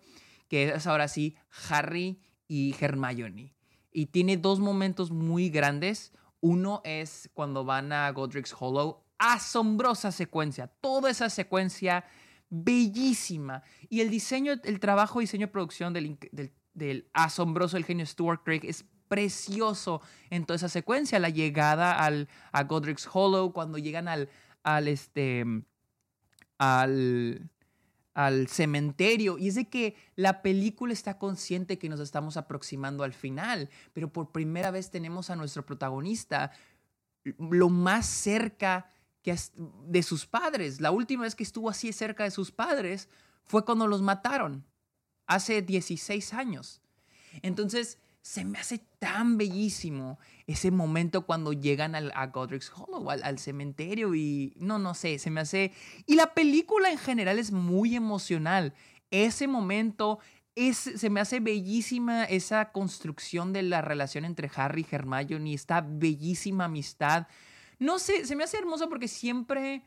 que 0.48 0.68
es 0.68 0.86
ahora 0.86 1.08
sí 1.08 1.34
Harry 1.70 2.20
y 2.46 2.75
Hermione. 2.78 3.54
Y 3.90 4.04
tiene 4.04 4.36
dos 4.36 4.60
momentos 4.60 5.10
muy 5.10 5.48
grandes. 5.48 6.12
Uno 6.40 6.82
es 6.84 7.30
cuando 7.32 7.64
van 7.64 7.90
a 7.90 8.10
Godric's 8.10 8.54
Hollow. 8.58 9.02
Asombrosa 9.16 10.12
secuencia. 10.12 10.66
Toda 10.66 11.08
esa 11.08 11.30
secuencia 11.30 12.04
bellísima. 12.50 13.62
Y 13.88 14.02
el 14.02 14.10
diseño, 14.10 14.52
el 14.62 14.78
trabajo, 14.78 15.20
diseño, 15.20 15.50
producción 15.50 15.94
del, 15.94 16.18
del 16.33 16.52
del 16.76 17.08
asombroso 17.12 17.76
el 17.76 17.84
genio 17.84 18.06
Stuart 18.06 18.42
Craig 18.44 18.60
es 18.64 18.84
precioso 19.08 20.02
en 20.30 20.44
toda 20.44 20.56
esa 20.56 20.68
secuencia. 20.68 21.18
La 21.18 21.30
llegada 21.30 22.04
al, 22.04 22.28
a 22.52 22.64
Godric's 22.64 23.08
Hollow, 23.12 23.52
cuando 23.52 23.78
llegan 23.78 24.08
al, 24.08 24.28
al, 24.62 24.88
este, 24.88 25.44
al, 26.58 27.50
al 28.14 28.48
cementerio. 28.48 29.38
Y 29.38 29.48
es 29.48 29.54
de 29.54 29.68
que 29.68 29.96
la 30.16 30.42
película 30.42 30.92
está 30.92 31.18
consciente 31.18 31.78
que 31.78 31.88
nos 31.88 32.00
estamos 32.00 32.36
aproximando 32.36 33.04
al 33.04 33.14
final, 33.14 33.70
pero 33.92 34.12
por 34.12 34.32
primera 34.32 34.70
vez 34.70 34.90
tenemos 34.90 35.30
a 35.30 35.36
nuestro 35.36 35.64
protagonista 35.64 36.52
lo 37.38 37.70
más 37.70 38.06
cerca 38.06 38.90
que 39.22 39.34
de 39.86 40.02
sus 40.02 40.26
padres. 40.26 40.80
La 40.80 40.90
última 40.90 41.24
vez 41.24 41.34
que 41.34 41.42
estuvo 41.42 41.70
así 41.70 41.92
cerca 41.92 42.24
de 42.24 42.30
sus 42.30 42.52
padres 42.52 43.08
fue 43.44 43.64
cuando 43.64 43.86
los 43.86 44.02
mataron 44.02 44.64
hace 45.26 45.62
16 45.62 46.34
años. 46.34 46.80
Entonces, 47.42 47.98
se 48.26 48.44
me 48.44 48.58
hace 48.58 48.78
tan 48.98 49.38
bellísimo 49.38 50.18
ese 50.48 50.72
momento 50.72 51.26
cuando 51.26 51.52
llegan 51.52 51.94
al, 51.94 52.10
a 52.14 52.26
Godric's 52.26 52.72
Hollow, 52.74 53.08
al, 53.08 53.38
cementerio 53.38 54.16
y 54.16 54.52
no, 54.56 54.80
no 54.80 54.94
sé, 54.94 55.20
se 55.20 55.30
me 55.30 55.40
hace... 55.40 55.72
Y 56.06 56.16
la 56.16 56.34
película 56.34 56.90
en 56.90 56.98
general 56.98 57.38
es 57.38 57.52
muy 57.52 57.94
emocional. 57.94 58.74
Ese 59.12 59.46
momento 59.46 60.18
es, 60.56 60.76
se 60.76 61.08
me 61.08 61.20
hace 61.20 61.38
bellísima 61.38 62.24
esa 62.24 62.72
construcción 62.72 63.52
de 63.52 63.62
la 63.62 63.80
relación 63.80 64.24
entre 64.24 64.50
Harry 64.56 64.84
y 64.90 64.94
Hermione, 64.94 65.54
esta 65.54 65.80
bellísima 65.80 66.64
amistad. 66.64 67.28
No 67.78 68.00
sé, 68.00 68.26
se 68.26 68.34
me 68.34 68.42
hace 68.42 68.58
hermoso 68.58 68.88
porque 68.88 69.06
siempre 69.06 69.84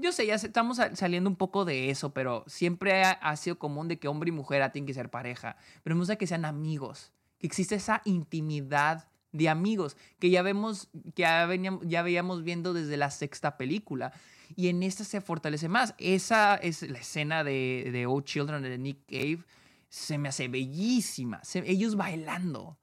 yo 0.00 0.12
sé, 0.12 0.26
ya 0.26 0.34
estamos 0.34 0.80
saliendo 0.94 1.28
un 1.28 1.36
poco 1.36 1.64
de 1.64 1.90
eso, 1.90 2.12
pero 2.12 2.44
siempre 2.46 3.02
ha, 3.04 3.36
sido 3.36 3.58
común 3.58 3.88
de 3.88 3.98
que 3.98 4.08
hombre 4.08 4.30
y 4.30 4.32
mujer 4.32 4.70
tienen 4.72 4.86
que 4.86 4.94
ser 4.94 5.10
pareja. 5.10 5.56
Pero 5.82 5.96
me 5.96 6.00
gusta 6.00 6.16
que 6.16 6.26
sean 6.26 6.44
amigos, 6.44 7.12
que 7.38 7.46
existe 7.46 7.74
esa 7.74 8.02
intimidad 8.04 9.08
de 9.32 9.48
amigos 9.48 9.96
que 10.18 10.30
ya 10.30 10.42
vemos, 10.42 10.88
que 11.14 11.22
ya, 11.22 11.46
veníamos, 11.46 11.86
ya 11.86 12.02
veíamos 12.02 12.42
viendo 12.42 12.72
desde 12.72 12.96
la 12.96 13.10
sexta 13.10 13.56
película. 13.56 14.12
Y 14.56 14.68
en 14.68 14.82
esta 14.82 15.04
se 15.04 15.20
fortalece 15.20 15.68
más. 15.68 15.94
Esa 15.98 16.56
es 16.56 16.82
la 16.82 16.98
escena 16.98 17.44
de, 17.44 17.90
de 17.92 18.22
Children 18.24 18.62
de 18.62 18.78
Nick 18.78 19.06
Cave. 19.06 19.44
Se 19.88 20.18
me 20.18 20.28
hace 20.28 20.48
bellísima. 20.48 21.40
ellos 21.54 21.94
bailando. 21.94 22.78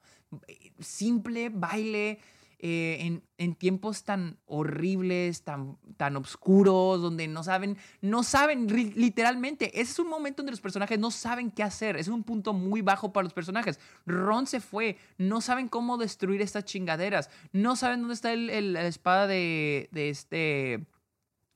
Simple 0.80 1.50
baile 1.50 2.20
eh, 2.60 3.22
en, 3.38 3.56
tiempos 3.56 4.04
tan 4.04 4.40
horribles, 4.46 5.44
tan, 5.44 5.78
tan 5.96 6.16
oscuros, 6.18 7.02
donde 7.02 7.28
no 7.28 7.44
saben, 7.44 7.78
no 8.02 8.24
saben 8.24 8.68
literalmente. 8.96 9.80
Ese 9.80 9.92
es 9.92 10.00
un 10.00 10.10
momento 10.10 10.42
donde 10.42 10.52
los 10.52 10.62
personajes 10.62 10.98
no 10.98 11.12
saben 11.12 11.52
qué 11.52 11.64
hacer. 11.64 11.98
Es 11.98 12.08
un 12.08 12.24
punto 12.24 12.54
muy 12.54 12.82
bajo 12.82 13.14
para 13.14 13.26
los 13.26 13.34
personajes. 13.34 13.80
Ron 14.06 14.48
se 14.48 14.60
fue, 14.60 14.98
no 15.18 15.42
saben 15.42 15.68
cómo 15.68 15.98
destruir 15.98 16.42
estas 16.42 16.66
chingaderas, 16.66 17.30
no 17.52 17.76
saben 17.76 18.00
dónde 18.02 18.16
está 18.16 18.34
el, 18.34 18.74
la 18.74 18.88
espada 18.88 19.28
de, 19.28 19.90
de 19.92 20.10
este 20.10 20.88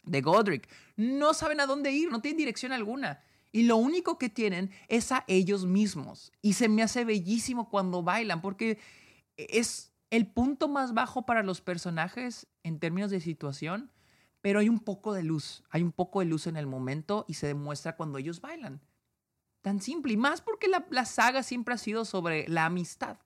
de 0.03 0.21
Godric. 0.21 0.67
No 0.97 1.33
saben 1.33 1.59
a 1.61 1.65
dónde 1.65 1.91
ir, 1.91 2.11
no 2.11 2.21
tienen 2.21 2.37
dirección 2.37 2.71
alguna. 2.71 3.23
Y 3.51 3.63
lo 3.63 3.77
único 3.77 4.17
que 4.17 4.29
tienen 4.29 4.71
es 4.87 5.11
a 5.11 5.25
ellos 5.27 5.65
mismos. 5.65 6.31
Y 6.41 6.53
se 6.53 6.69
me 6.69 6.83
hace 6.83 7.03
bellísimo 7.05 7.69
cuando 7.69 8.01
bailan, 8.01 8.41
porque 8.41 8.79
es, 9.35 9.90
el 10.11 10.27
punto 10.27 10.67
más 10.67 10.93
bajo 10.93 11.25
para 11.25 11.41
los 11.41 11.61
personajes 11.61 12.45
en 12.63 12.79
términos 12.79 13.09
de 13.09 13.21
situación, 13.21 13.91
pero 14.41 14.59
hay 14.59 14.69
un 14.69 14.79
poco 14.79 15.13
de 15.13 15.23
luz, 15.23 15.63
hay 15.69 15.81
un 15.81 15.93
poco 15.93 16.19
de 16.19 16.25
luz 16.25 16.47
en 16.47 16.57
el 16.57 16.67
momento 16.67 17.25
y 17.27 17.35
se 17.35 17.47
demuestra 17.47 17.95
cuando 17.95 18.17
ellos 18.17 18.41
bailan. 18.41 18.81
Tan 19.61 19.79
simple, 19.79 20.13
y 20.13 20.17
más 20.17 20.41
porque 20.41 20.67
la, 20.67 21.05
saga 21.05 21.43
siempre 21.43 21.73
ha 21.73 21.77
sido 21.77 22.03
sobre 22.03 22.47
la 22.49 22.65
amistad. 22.65 23.17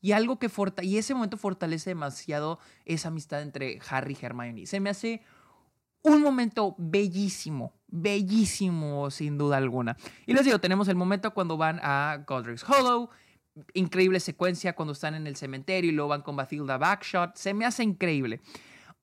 Y 0.00 0.12
algo 0.12 0.38
que 0.38 0.50
y 0.82 0.98
ese 0.98 1.14
momento 1.14 1.38
fortalece 1.38 1.90
demasiado 1.90 2.58
esa 2.84 3.08
amistad 3.08 3.42
entre 3.42 3.80
Harry 3.88 4.16
y 4.20 4.24
Hermione. 4.24 4.66
Se 4.66 4.80
me 4.80 4.90
hace 4.90 5.22
un 6.02 6.20
momento 6.20 6.74
bellísimo, 6.78 7.72
bellísimo 7.86 9.10
sin 9.10 9.38
duda 9.38 9.56
alguna. 9.56 9.96
Y 10.26 10.34
les 10.34 10.44
digo, 10.44 10.60
tenemos 10.60 10.88
el 10.88 10.96
momento 10.96 11.32
cuando 11.32 11.56
van 11.56 11.80
a 11.82 12.24
Godric's 12.26 12.64
Hollow, 12.68 13.08
increíble 13.74 14.20
secuencia 14.20 14.74
cuando 14.74 14.92
están 14.92 15.14
en 15.14 15.26
el 15.26 15.36
cementerio 15.36 15.90
y 15.90 15.94
luego 15.94 16.10
van 16.10 16.22
con 16.22 16.36
Bathilda 16.36 16.78
Backshot. 16.78 17.36
Se 17.36 17.54
me 17.54 17.64
hace 17.64 17.82
increíble. 17.82 18.40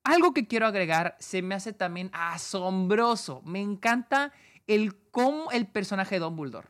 Algo 0.04 0.34
que 0.34 0.46
quiero 0.46 0.66
agregar, 0.66 1.16
se 1.18 1.42
me 1.42 1.54
hace 1.54 1.72
también 1.72 2.10
asombroso. 2.12 3.42
Me 3.44 3.60
encanta 3.60 4.32
el 4.66 4.96
cómo 5.10 5.50
el 5.50 5.66
personaje 5.66 6.16
de 6.16 6.20
Dumbledore. 6.20 6.68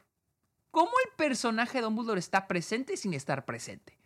Cómo 0.71 0.91
el 1.07 1.17
personaje 1.17 1.79
de 1.79 1.85
Dumbledore 1.85 2.19
está 2.19 2.47
presente 2.47 2.97
sin 2.97 3.15
estar 3.15 3.45
presente. 3.45 3.99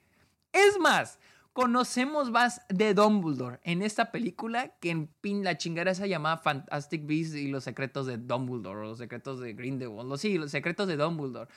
Es 0.52 0.78
más, 0.78 1.18
conocemos 1.52 2.30
más 2.30 2.62
de 2.68 2.94
Dumbledore 2.94 3.58
en 3.64 3.82
esta 3.82 4.12
película 4.12 4.76
que 4.80 4.90
en 4.90 5.08
pin 5.08 5.44
la 5.44 5.58
chingada 5.58 5.90
esa 5.90 6.06
llamada 6.06 6.38
Fantastic 6.38 7.06
Beasts 7.06 7.34
y 7.34 7.48
los 7.48 7.64
secretos 7.64 8.06
de 8.06 8.16
Dumbledore 8.16 8.80
o 8.80 8.84
los 8.84 8.98
secretos 8.98 9.40
de 9.40 9.52
Grindelwald. 9.52 10.16
Sí, 10.18 10.38
los 10.38 10.50
secretos 10.50 10.88
de 10.88 10.96
Dumbledore. 10.96 11.50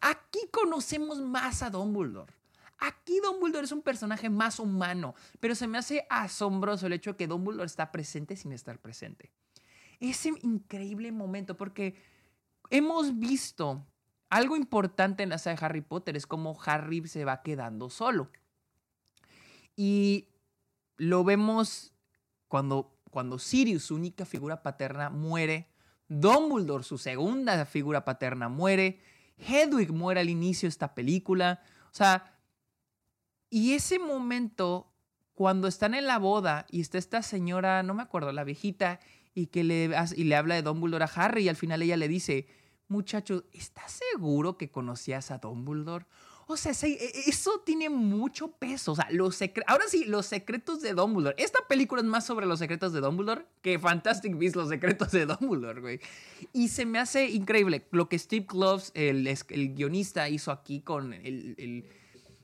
Aquí 0.00 0.40
conocemos 0.50 1.20
más 1.20 1.62
a 1.62 1.70
Dumbledore. 1.70 2.32
Aquí 2.78 3.20
Dumbledore 3.20 3.64
es 3.64 3.72
un 3.72 3.82
personaje 3.82 4.30
más 4.30 4.58
humano, 4.58 5.14
pero 5.38 5.54
se 5.54 5.66
me 5.66 5.76
hace 5.76 6.06
asombroso 6.08 6.86
el 6.86 6.94
hecho 6.94 7.10
de 7.10 7.16
que 7.18 7.26
Dumbledore 7.26 7.66
está 7.66 7.92
presente 7.92 8.36
sin 8.36 8.52
estar 8.52 8.78
presente. 8.78 9.30
Ese 10.00 10.32
increíble 10.42 11.12
momento, 11.12 11.58
porque 11.58 11.94
hemos 12.70 13.18
visto 13.18 13.84
algo 14.30 14.56
importante 14.56 15.22
en 15.22 15.28
la 15.28 15.38
saga 15.38 15.56
de 15.56 15.66
Harry 15.66 15.80
Potter, 15.82 16.16
es 16.16 16.26
como 16.26 16.58
Harry 16.64 17.06
se 17.06 17.26
va 17.26 17.42
quedando 17.42 17.90
solo. 17.90 18.30
Y 19.76 20.28
lo 20.96 21.24
vemos 21.24 21.92
cuando, 22.48 22.96
cuando 23.10 23.38
Sirius, 23.38 23.84
su 23.84 23.94
única 23.94 24.24
figura 24.24 24.62
paterna, 24.62 25.10
muere. 25.10 25.68
Dumbledore, 26.08 26.82
su 26.82 26.96
segunda 26.96 27.66
figura 27.66 28.04
paterna, 28.04 28.48
muere. 28.48 29.00
Hedwig 29.46 29.92
muere 29.92 30.20
al 30.20 30.30
inicio 30.30 30.66
de 30.66 30.70
esta 30.70 30.94
película. 30.94 31.62
O 31.86 31.94
sea, 31.94 32.38
y 33.48 33.72
ese 33.72 33.98
momento, 33.98 34.92
cuando 35.34 35.66
están 35.68 35.94
en 35.94 36.06
la 36.06 36.18
boda 36.18 36.66
y 36.70 36.80
está 36.80 36.98
esta 36.98 37.22
señora, 37.22 37.82
no 37.82 37.94
me 37.94 38.02
acuerdo, 38.02 38.32
la 38.32 38.44
viejita, 38.44 39.00
y 39.34 39.46
que 39.46 39.64
le, 39.64 39.90
y 40.16 40.24
le 40.24 40.36
habla 40.36 40.54
de 40.54 40.62
Dumbledore 40.62 41.04
a 41.04 41.10
Harry, 41.14 41.44
y 41.44 41.48
al 41.48 41.56
final 41.56 41.82
ella 41.82 41.96
le 41.96 42.08
dice, 42.08 42.48
muchacho, 42.88 43.44
¿estás 43.52 44.00
seguro 44.12 44.56
que 44.56 44.70
conocías 44.70 45.30
a 45.30 45.38
Dumbledore? 45.38 46.06
O 46.50 46.56
sea, 46.56 46.72
e, 46.82 47.12
eso 47.28 47.62
tiene 47.64 47.88
mucho 47.88 48.50
peso. 48.50 48.92
O 48.92 48.96
sea, 48.96 49.06
los 49.10 49.40
ahora 49.66 49.84
sí, 49.86 50.04
los 50.04 50.26
secretos 50.26 50.82
de 50.82 50.94
Dumbledore. 50.94 51.36
Esta 51.38 51.60
película 51.68 52.02
es 52.02 52.08
más 52.08 52.26
sobre 52.26 52.44
los 52.46 52.58
secretos 52.58 52.92
de 52.92 53.00
Dumbledore 53.00 53.46
que 53.62 53.78
Fantastic 53.78 54.36
Beasts, 54.36 54.56
los 54.56 54.68
secretos 54.68 55.12
de 55.12 55.26
Dumbledore, 55.26 55.80
güey. 55.80 56.00
Y 56.52 56.68
se 56.68 56.86
me 56.86 56.98
hace 56.98 57.28
increíble 57.30 57.86
lo 57.92 58.08
que 58.08 58.18
Steve 58.18 58.46
Kloves, 58.46 58.90
el, 58.94 59.28
el 59.28 59.74
guionista, 59.74 60.28
hizo 60.28 60.50
aquí 60.50 60.80
con, 60.80 61.12
el, 61.12 61.86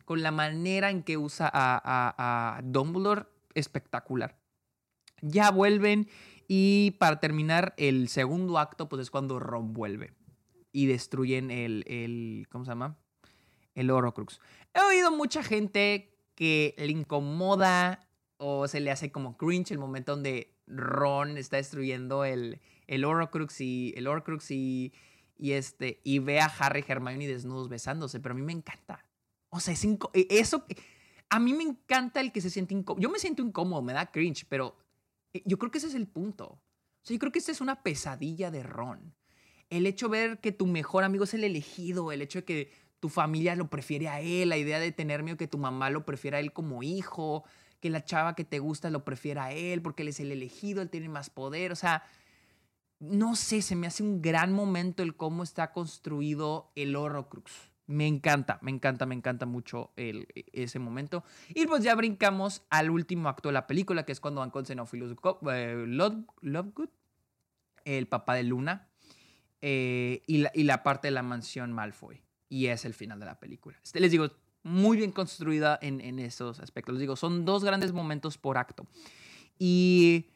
con 0.04 0.22
la 0.22 0.30
manera 0.30 0.90
en 0.90 1.02
que 1.02 1.16
usa 1.16 1.50
a, 1.52 2.56
a 2.56 2.62
Dumbledore. 2.62 3.26
Espectacular. 3.54 4.38
Ya 5.20 5.50
vuelven 5.50 6.08
y 6.46 6.92
para 7.00 7.18
terminar 7.18 7.74
el 7.76 8.08
segundo 8.08 8.58
acto, 8.58 8.88
pues 8.88 9.02
es 9.02 9.10
cuando 9.10 9.40
Ron 9.40 9.72
vuelve 9.72 10.12
y 10.70 10.86
destruyen 10.86 11.50
el, 11.50 11.82
el 11.88 12.46
¿cómo 12.50 12.64
se 12.64 12.70
llama? 12.70 12.98
El 13.76 13.90
Horrocrux. 13.90 14.40
He 14.74 14.80
oído 14.80 15.12
mucha 15.12 15.44
gente 15.44 16.18
que 16.34 16.74
le 16.76 16.88
incomoda 16.88 18.08
o 18.38 18.66
se 18.66 18.80
le 18.80 18.90
hace 18.90 19.12
como 19.12 19.36
cringe 19.36 19.70
el 19.70 19.78
momento 19.78 20.12
donde 20.12 20.56
Ron 20.66 21.38
está 21.38 21.58
destruyendo 21.58 22.24
el, 22.24 22.60
el 22.88 23.04
Horrocrux 23.04 23.60
y 23.60 23.94
el 23.96 24.08
Horcrux 24.08 24.50
y, 24.50 24.92
y, 25.38 25.52
este 25.52 26.00
y 26.02 26.18
ve 26.18 26.40
a 26.40 26.46
Harry 26.46 26.84
y 26.86 26.90
Hermione 26.90 27.28
desnudos 27.28 27.68
besándose, 27.68 28.18
pero 28.18 28.34
a 28.34 28.36
mí 28.36 28.42
me 28.42 28.52
encanta. 28.52 29.04
O 29.50 29.60
sea, 29.60 29.74
es 29.74 29.84
e, 29.84 30.26
eso 30.30 30.64
a 31.28 31.38
mí 31.38 31.54
me 31.54 31.64
encanta 31.64 32.20
el 32.20 32.32
que 32.32 32.40
se 32.40 32.50
siente 32.50 32.74
incómodo. 32.74 33.02
Yo 33.02 33.10
me 33.10 33.18
siento 33.18 33.42
incómodo, 33.42 33.82
me 33.82 33.92
da 33.92 34.10
cringe, 34.10 34.46
pero 34.48 34.76
eh, 35.32 35.42
yo 35.44 35.58
creo 35.58 35.70
que 35.70 35.78
ese 35.78 35.88
es 35.88 35.94
el 35.94 36.08
punto. 36.08 36.46
O 36.46 36.60
sea, 37.02 37.14
yo 37.14 37.18
creo 37.18 37.32
que 37.32 37.38
esta 37.38 37.52
es 37.52 37.60
una 37.60 37.82
pesadilla 37.82 38.50
de 38.50 38.62
Ron. 38.62 39.14
El 39.68 39.86
hecho 39.86 40.08
de 40.08 40.18
ver 40.18 40.40
que 40.40 40.52
tu 40.52 40.66
mejor 40.66 41.04
amigo 41.04 41.24
es 41.24 41.34
el 41.34 41.44
elegido, 41.44 42.12
el 42.12 42.22
hecho 42.22 42.40
de 42.40 42.44
que 42.44 42.72
tu 43.00 43.08
familia 43.08 43.56
lo 43.56 43.68
prefiere 43.68 44.08
a 44.08 44.20
él, 44.20 44.48
la 44.48 44.56
idea 44.56 44.78
de 44.78 44.92
tener 44.92 45.22
miedo 45.22 45.36
que 45.36 45.48
tu 45.48 45.58
mamá 45.58 45.90
lo 45.90 46.04
prefiera 46.04 46.38
a 46.38 46.40
él 46.40 46.52
como 46.52 46.82
hijo, 46.82 47.44
que 47.80 47.90
la 47.90 48.04
chava 48.04 48.34
que 48.34 48.44
te 48.44 48.58
gusta 48.58 48.90
lo 48.90 49.04
prefiera 49.04 49.46
a 49.46 49.52
él 49.52 49.82
porque 49.82 50.02
él 50.02 50.08
es 50.08 50.20
el 50.20 50.32
elegido, 50.32 50.82
él 50.82 50.90
tiene 50.90 51.08
más 51.08 51.30
poder, 51.30 51.72
o 51.72 51.76
sea, 51.76 52.02
no 52.98 53.36
sé, 53.36 53.60
se 53.60 53.76
me 53.76 53.86
hace 53.86 54.02
un 54.02 54.22
gran 54.22 54.52
momento 54.52 55.02
el 55.02 55.16
cómo 55.16 55.42
está 55.42 55.72
construido 55.72 56.72
el 56.74 56.96
Horrocrux. 56.96 57.52
Me 57.86 58.06
encanta, 58.06 58.58
me 58.62 58.70
encanta, 58.70 59.06
me 59.06 59.14
encanta 59.14 59.46
mucho 59.46 59.92
el, 59.96 60.26
ese 60.52 60.78
momento. 60.78 61.22
Y 61.50 61.66
pues 61.66 61.84
ya 61.84 61.94
brincamos 61.94 62.62
al 62.68 62.90
último 62.90 63.28
acto 63.28 63.50
de 63.50 63.52
la 63.52 63.66
película, 63.66 64.04
que 64.04 64.12
es 64.12 64.18
cuando 64.18 64.40
van 64.40 64.50
con 64.50 64.64
Xenophilus 64.64 65.14
eh, 65.52 65.84
Lovegood, 65.86 66.88
el 67.84 68.08
papá 68.08 68.34
de 68.34 68.42
Luna, 68.42 68.88
eh, 69.60 70.22
y, 70.26 70.38
la, 70.38 70.50
y 70.54 70.64
la 70.64 70.82
parte 70.82 71.08
de 71.08 71.12
la 71.12 71.22
mansión 71.22 71.72
Malfoy 71.72 72.25
y 72.48 72.66
es 72.66 72.84
el 72.84 72.94
final 72.94 73.18
de 73.20 73.26
la 73.26 73.38
película. 73.38 73.76
Este, 73.82 74.00
les 74.00 74.10
digo, 74.10 74.30
muy 74.62 74.96
bien 74.96 75.12
construida 75.12 75.78
en, 75.80 76.00
en 76.00 76.18
esos 76.18 76.60
aspectos. 76.60 76.94
Les 76.94 77.00
digo, 77.00 77.16
son 77.16 77.44
dos 77.44 77.64
grandes 77.64 77.92
momentos 77.92 78.36
por 78.38 78.58
acto. 78.58 78.86
Y 79.58 80.26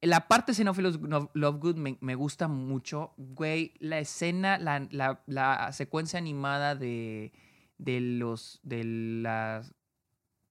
la 0.00 0.28
parte 0.28 0.52
de 0.52 0.56
Xenophilus 0.56 0.98
Lovegood 1.34 1.76
me, 1.76 1.96
me 2.00 2.14
gusta 2.14 2.48
mucho. 2.48 3.14
Güey, 3.16 3.74
la 3.78 3.98
escena, 3.98 4.58
la, 4.58 4.86
la, 4.90 5.22
la 5.26 5.72
secuencia 5.72 6.18
animada 6.18 6.74
de, 6.74 7.32
de 7.78 8.00
los, 8.00 8.60
de 8.62 8.84
las, 8.84 9.74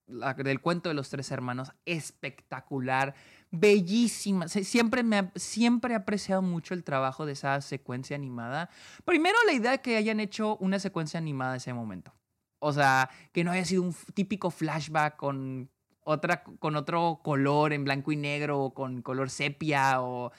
del 0.08 0.62
cuento 0.62 0.90
de 0.90 0.96
los 0.96 1.10
tres 1.10 1.32
hermanos, 1.32 1.72
espectacular 1.86 3.16
bellísima. 3.52 4.48
Siempre, 4.48 5.04
me, 5.04 5.32
siempre 5.36 5.94
he 5.94 5.98
apreciado 5.98 6.42
mucho 6.42 6.74
el 6.74 6.84
trabajo 6.84 7.26
de 7.26 7.34
esa 7.34 7.62
secuencia 7.62 8.16
animada. 8.16 8.70
Primero, 9.06 9.38
la 9.46 9.54
idea 9.54 9.72
de 9.72 9.82
que 9.82 9.98
hayan 9.98 10.20
hecho 10.20 10.58
una 10.58 10.80
secuencia 10.80 11.18
animada 11.18 11.54
de 11.54 11.58
ese 11.58 11.74
momento. 11.74 12.14
O 12.60 12.74
sea, 12.74 13.10
que 13.32 13.44
no 13.44 13.52
haya 13.52 13.66
sido 13.66 13.84
un 13.84 13.96
típico 14.14 14.50
flashback 14.50 15.16
con, 15.18 15.70
otra, 16.04 16.44
con 16.44 16.76
otro 16.76 17.20
color 17.24 17.74
en 17.74 17.84
blanco 17.84 18.12
y 18.12 18.16
negro 18.16 18.60
o 18.62 18.74
con 18.74 19.02
color 19.02 19.30
sepia 19.30 20.02
o... 20.02 20.32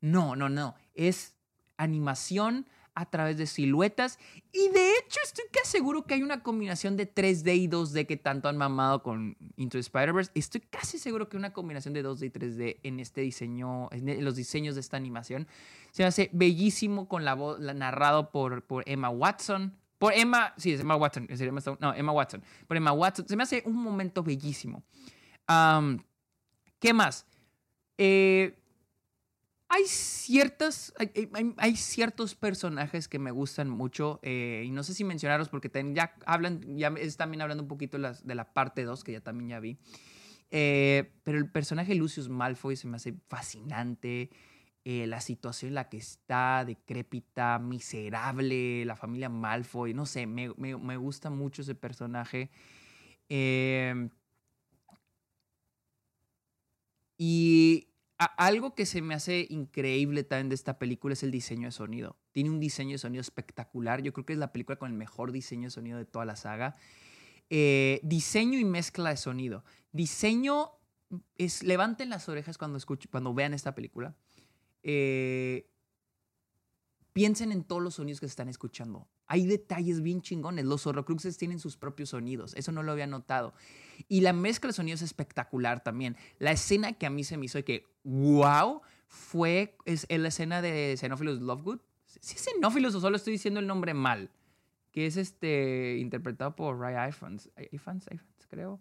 No, 0.00 0.34
no, 0.34 0.48
no. 0.48 0.74
Es 0.94 1.36
animación 1.76 2.66
a 2.94 3.08
través 3.08 3.36
de 3.38 3.46
siluetas. 3.46 4.18
Y 4.52 4.68
de 4.68 4.92
hecho, 4.96 5.18
estoy 5.24 5.44
casi 5.52 5.72
seguro 5.72 6.04
que 6.04 6.14
hay 6.14 6.22
una 6.22 6.42
combinación 6.42 6.96
de 6.96 7.12
3D 7.12 7.56
y 7.56 7.68
2D 7.68 8.06
que 8.06 8.16
tanto 8.16 8.48
han 8.48 8.56
mamado 8.56 9.02
con 9.02 9.36
Into 9.56 9.76
the 9.76 9.80
Spider-Verse. 9.80 10.32
Estoy 10.34 10.60
casi 10.60 10.98
seguro 10.98 11.28
que 11.28 11.36
una 11.36 11.52
combinación 11.52 11.94
de 11.94 12.04
2D 12.04 12.26
y 12.26 12.30
3D 12.30 12.80
en 12.82 13.00
este 13.00 13.22
diseño, 13.22 13.88
en 13.92 14.24
los 14.24 14.36
diseños 14.36 14.74
de 14.74 14.80
esta 14.80 14.96
animación. 14.96 15.46
Se 15.90 16.04
hace 16.04 16.30
bellísimo 16.32 17.08
con 17.08 17.24
la 17.24 17.34
voz 17.34 17.60
narrado 17.60 18.30
por, 18.30 18.64
por 18.64 18.84
Emma 18.86 19.10
Watson. 19.10 19.76
Por 19.98 20.14
Emma, 20.14 20.54
sí, 20.56 20.72
es 20.72 20.80
Emma 20.80 20.96
Watson. 20.96 21.28
no, 21.80 21.94
Emma 21.94 22.12
Watson. 22.12 22.42
Por 22.66 22.76
Emma 22.76 22.92
Watson. 22.92 23.28
Se 23.28 23.36
me 23.36 23.42
hace 23.42 23.62
un 23.66 23.76
momento 23.76 24.22
bellísimo. 24.22 24.82
¿Qué 26.78 26.94
más? 26.94 27.26
Eh, 27.98 28.59
hay 29.72 29.84
ciertas, 29.86 30.92
hay, 31.56 31.76
ciertos 31.76 32.34
personajes 32.34 33.06
que 33.06 33.20
me 33.20 33.30
gustan 33.30 33.70
mucho 33.70 34.18
eh, 34.24 34.64
y 34.66 34.72
no 34.72 34.82
sé 34.82 34.94
si 34.94 35.04
mencionarlos 35.04 35.48
porque 35.48 35.70
ya 35.94 36.12
hablan, 36.26 36.76
ya 36.76 36.88
es 36.98 37.16
también 37.16 37.40
hablando 37.40 37.62
un 37.62 37.68
poquito 37.68 37.96
de, 37.96 38.34
la 38.34 38.52
parte 38.52 38.82
2 38.82 39.04
que 39.04 39.12
ya 39.12 39.20
también 39.20 39.50
ya 39.50 39.60
vi. 39.60 39.78
Eh, 40.50 41.12
pero 41.22 41.38
el 41.38 41.48
personaje 41.48 41.94
Lucius 41.94 42.28
Malfoy 42.28 42.74
se 42.74 42.88
me 42.88 42.96
hace 42.96 43.14
fascinante. 43.28 44.30
Eh, 44.84 45.06
la 45.06 45.20
situación 45.20 45.68
en 45.68 45.74
la 45.76 45.88
que 45.88 45.98
está, 45.98 46.64
decrépita, 46.64 47.60
miserable, 47.60 48.84
la 48.84 48.96
familia 48.96 49.28
Malfoy, 49.28 49.94
no 49.94 50.04
sé, 50.04 50.26
me, 50.26 50.52
me, 50.56 50.76
me 50.76 50.96
gusta 50.96 51.30
mucho 51.30 51.62
ese 51.62 51.76
personaje. 51.76 52.50
y 57.16 57.89
algo 58.26 58.74
que 58.74 58.84
se 58.84 59.00
me 59.00 59.14
hace 59.14 59.46
increíble 59.48 60.24
también 60.24 60.50
de 60.50 60.54
esta 60.54 60.78
película 60.78 61.14
es 61.14 61.22
el 61.22 61.30
diseño 61.30 61.68
de 61.68 61.72
sonido. 61.72 62.16
Tiene 62.32 62.50
un 62.50 62.60
diseño 62.60 62.92
de 62.92 62.98
sonido 62.98 63.20
espectacular. 63.22 64.02
Yo 64.02 64.12
creo 64.12 64.26
que 64.26 64.34
es 64.34 64.38
la 64.38 64.52
película 64.52 64.76
con 64.76 64.90
el 64.90 64.96
mejor 64.96 65.32
diseño 65.32 65.68
de 65.68 65.70
sonido 65.70 65.96
de 65.96 66.04
toda 66.04 66.26
la 66.26 66.36
saga. 66.36 66.76
Eh, 67.48 68.00
diseño 68.02 68.58
y 68.58 68.64
mezcla 68.64 69.10
de 69.10 69.16
sonido. 69.16 69.64
Diseño 69.92 70.72
es 71.36 71.62
levanten 71.62 72.10
las 72.10 72.28
orejas 72.28 72.58
cuando 72.58 72.76
escuchen, 72.76 73.10
cuando 73.10 73.32
vean 73.32 73.54
esta 73.54 73.74
película. 73.74 74.14
Eh, 74.82 75.70
piensen 77.12 77.52
en 77.52 77.64
todos 77.64 77.82
los 77.82 77.94
sonidos 77.94 78.20
que 78.20 78.26
se 78.26 78.32
están 78.32 78.48
escuchando. 78.48 79.08
Hay 79.30 79.46
detalles 79.46 80.02
bien 80.02 80.22
chingones. 80.22 80.64
Los 80.64 80.88
horrocruxes 80.88 81.38
tienen 81.38 81.60
sus 81.60 81.76
propios 81.76 82.08
sonidos. 82.08 82.52
Eso 82.56 82.72
no 82.72 82.82
lo 82.82 82.90
había 82.90 83.06
notado. 83.06 83.54
Y 84.08 84.22
la 84.22 84.32
mezcla 84.32 84.66
de 84.66 84.72
sonidos 84.72 85.02
es 85.02 85.06
espectacular 85.06 85.84
también. 85.84 86.16
La 86.40 86.50
escena 86.50 86.94
que 86.94 87.06
a 87.06 87.10
mí 87.10 87.22
se 87.22 87.36
me 87.36 87.44
hizo 87.44 87.56
de 87.56 87.64
que, 87.64 87.86
wow, 88.02 88.82
fue 89.06 89.76
es, 89.84 90.04
la 90.10 90.26
escena 90.26 90.60
de 90.60 90.96
Xenophilus 90.98 91.40
Lovegood. 91.40 91.78
¿Sí 92.06 92.34
es 92.34 92.42
Xenophilus 92.42 92.92
o 92.96 93.00
solo 93.00 93.14
estoy 93.14 93.34
diciendo 93.34 93.60
el 93.60 93.68
nombre 93.68 93.94
mal? 93.94 94.32
Que 94.90 95.06
es 95.06 95.16
este, 95.16 95.98
interpretado 96.00 96.56
por 96.56 96.80
Ray 96.80 97.10
Ifans. 97.10 97.50
Ifans, 97.70 98.08
Ifans 98.10 98.46
creo. 98.48 98.80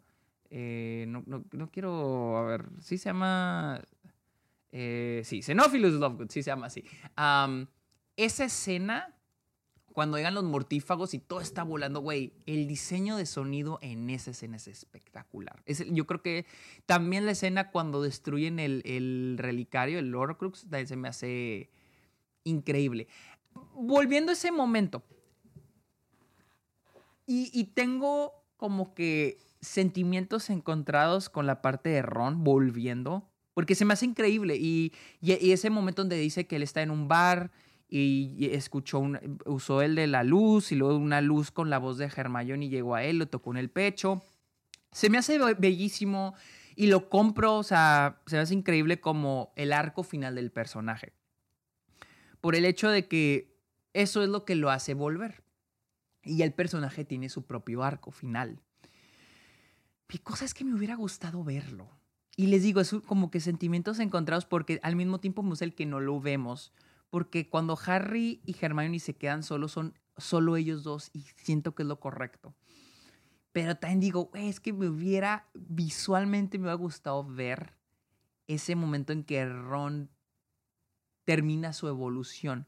Eh, 0.49 1.05
no, 1.09 1.21
no, 1.27 1.45
no, 1.51 1.69
quiero, 1.69 2.38
a 2.38 2.43
ver, 2.45 2.65
sí 2.79 2.97
se 2.97 3.09
llama... 3.09 3.83
Eh, 4.71 5.21
sí, 5.25 5.43
Xenophilus 5.43 5.93
Lovegood, 5.93 6.31
sí 6.31 6.41
se 6.41 6.49
llama 6.49 6.65
así. 6.65 6.83
esa 8.15 8.45
escena 8.45 9.15
cuando 9.99 10.15
llegan 10.15 10.33
los 10.33 10.45
mortífagos 10.45 11.13
y 11.13 11.19
todo 11.19 11.41
está 11.41 11.63
volando, 11.63 11.99
güey, 11.99 12.31
el 12.45 12.67
diseño 12.67 13.17
de 13.17 13.25
sonido 13.25 13.79
en 13.81 14.09
esa 14.09 14.31
escena 14.31 14.55
es 14.55 14.69
espectacular. 14.69 15.62
Es, 15.65 15.83
yo 15.91 16.07
creo 16.07 16.21
que 16.21 16.45
también 16.85 17.25
la 17.25 17.33
escena 17.33 17.69
cuando 17.69 18.01
destruyen 18.01 18.59
el, 18.59 18.81
el 18.85 19.35
relicario, 19.38 19.99
el 19.99 20.15
Horcrux, 20.15 20.67
se 20.85 20.95
me 20.95 21.09
hace 21.09 21.69
increíble. 22.45 23.09
Volviendo 23.73 24.29
a 24.29 24.35
ese 24.35 24.53
momento, 24.53 25.03
y, 27.27 27.51
y 27.53 27.65
tengo 27.65 28.31
como 28.55 28.93
que 28.93 29.38
sentimientos 29.59 30.49
encontrados 30.49 31.27
con 31.27 31.45
la 31.45 31.62
parte 31.62 31.89
de 31.89 32.03
Ron 32.03 32.45
volviendo, 32.45 33.29
porque 33.53 33.75
se 33.75 33.83
me 33.83 33.91
hace 33.91 34.05
increíble. 34.05 34.55
Y, 34.55 34.93
y, 35.19 35.51
ese 35.51 35.69
momento 35.69 36.03
donde 36.03 36.15
dice 36.15 36.47
que 36.47 36.55
él 36.55 36.63
está 36.63 36.83
en 36.83 36.89
un 36.89 37.09
bar 37.09 37.51
y 37.89 38.45
escuchó, 38.52 38.99
un, 38.99 39.39
usó 39.45 39.82
el 39.82 39.95
de 39.95 40.08
la 40.08 40.23
luz 40.23 40.71
y 40.71 40.75
luego 40.75 40.97
una 40.97 41.21
luz 41.21 41.52
con 41.52 41.69
la 41.69 41.80
voz 41.80 41.97
de 41.97 42.06
Hermione 42.06 42.65
y 42.65 42.69
llegó 42.69 42.95
a 42.95 43.04
él, 43.04 43.17
lo 43.17 43.28
tocó 43.28 43.52
en 43.52 43.58
el 43.58 43.69
pecho. 43.69 44.21
Se 44.91 45.10
me 45.10 45.17
hace 45.17 45.39
bellísimo 45.56 46.36
y 46.75 46.88
lo 46.88 47.10
compro, 47.10 47.58
o 47.58 47.63
sea, 47.63 48.21
se 48.25 48.36
me 48.36 48.43
hace 48.43 48.54
increíble 48.54 49.02
como 49.02 49.52
el 49.56 49.73
arco 49.73 50.04
final 50.04 50.36
del 50.36 50.52
personaje. 50.52 51.13
Por 52.41 52.56
el 52.56 52.65
hecho 52.65 52.89
de 52.89 53.08
que 53.08 53.60
eso 53.93 54.23
es 54.23 54.30
lo 54.30 54.45
que 54.45 54.56
lo 54.56 54.69
hace 54.69 54.93
volver. 54.93 55.43
Y 56.23 56.41
el 56.43 56.54
personaje 56.54 57.06
tiene 57.06 57.30
su 57.30 57.45
propio 57.45 57.84
arco 57.84 58.12
final. 58.12 58.62
Mi 60.12 60.19
cosa 60.19 60.45
es 60.45 60.54
que 60.54 60.63
me 60.63 60.73
hubiera 60.73 60.95
gustado 60.95 61.43
verlo. 61.43 61.89
Y 62.36 62.47
les 62.47 62.63
digo, 62.63 62.80
es 62.80 62.95
como 63.06 63.30
que 63.32 63.41
sentimientos 63.41 63.99
encontrados 63.99 64.45
porque 64.45 64.80
al 64.84 64.95
mismo 64.95 65.19
tiempo 65.19 65.45
es 65.54 65.62
el 65.62 65.75
que 65.75 65.86
no 65.86 65.99
lo 65.99 66.21
vemos. 66.21 66.71
Porque 67.09 67.49
cuando 67.49 67.77
Harry 67.85 68.41
y 68.45 68.55
Hermione 68.59 68.99
se 68.99 69.15
quedan 69.15 69.43
solos, 69.43 69.71
son 69.71 69.97
solo 70.17 70.57
ellos 70.57 70.83
dos 70.83 71.09
y 71.13 71.25
siento 71.37 71.73
que 71.73 71.83
es 71.83 71.87
lo 71.87 71.99
correcto. 71.99 72.53
Pero 73.51 73.75
también 73.75 73.99
digo, 73.99 74.31
es 74.35 74.59
que 74.59 74.73
me 74.73 74.87
hubiera, 74.87 75.49
visualmente 75.53 76.57
me 76.57 76.65
hubiera 76.65 76.75
gustado 76.75 77.23
ver 77.23 77.73
ese 78.47 78.75
momento 78.75 79.13
en 79.13 79.23
que 79.23 79.45
Ron 79.45 80.09
termina 81.23 81.73
su 81.73 81.87
evolución. 81.87 82.67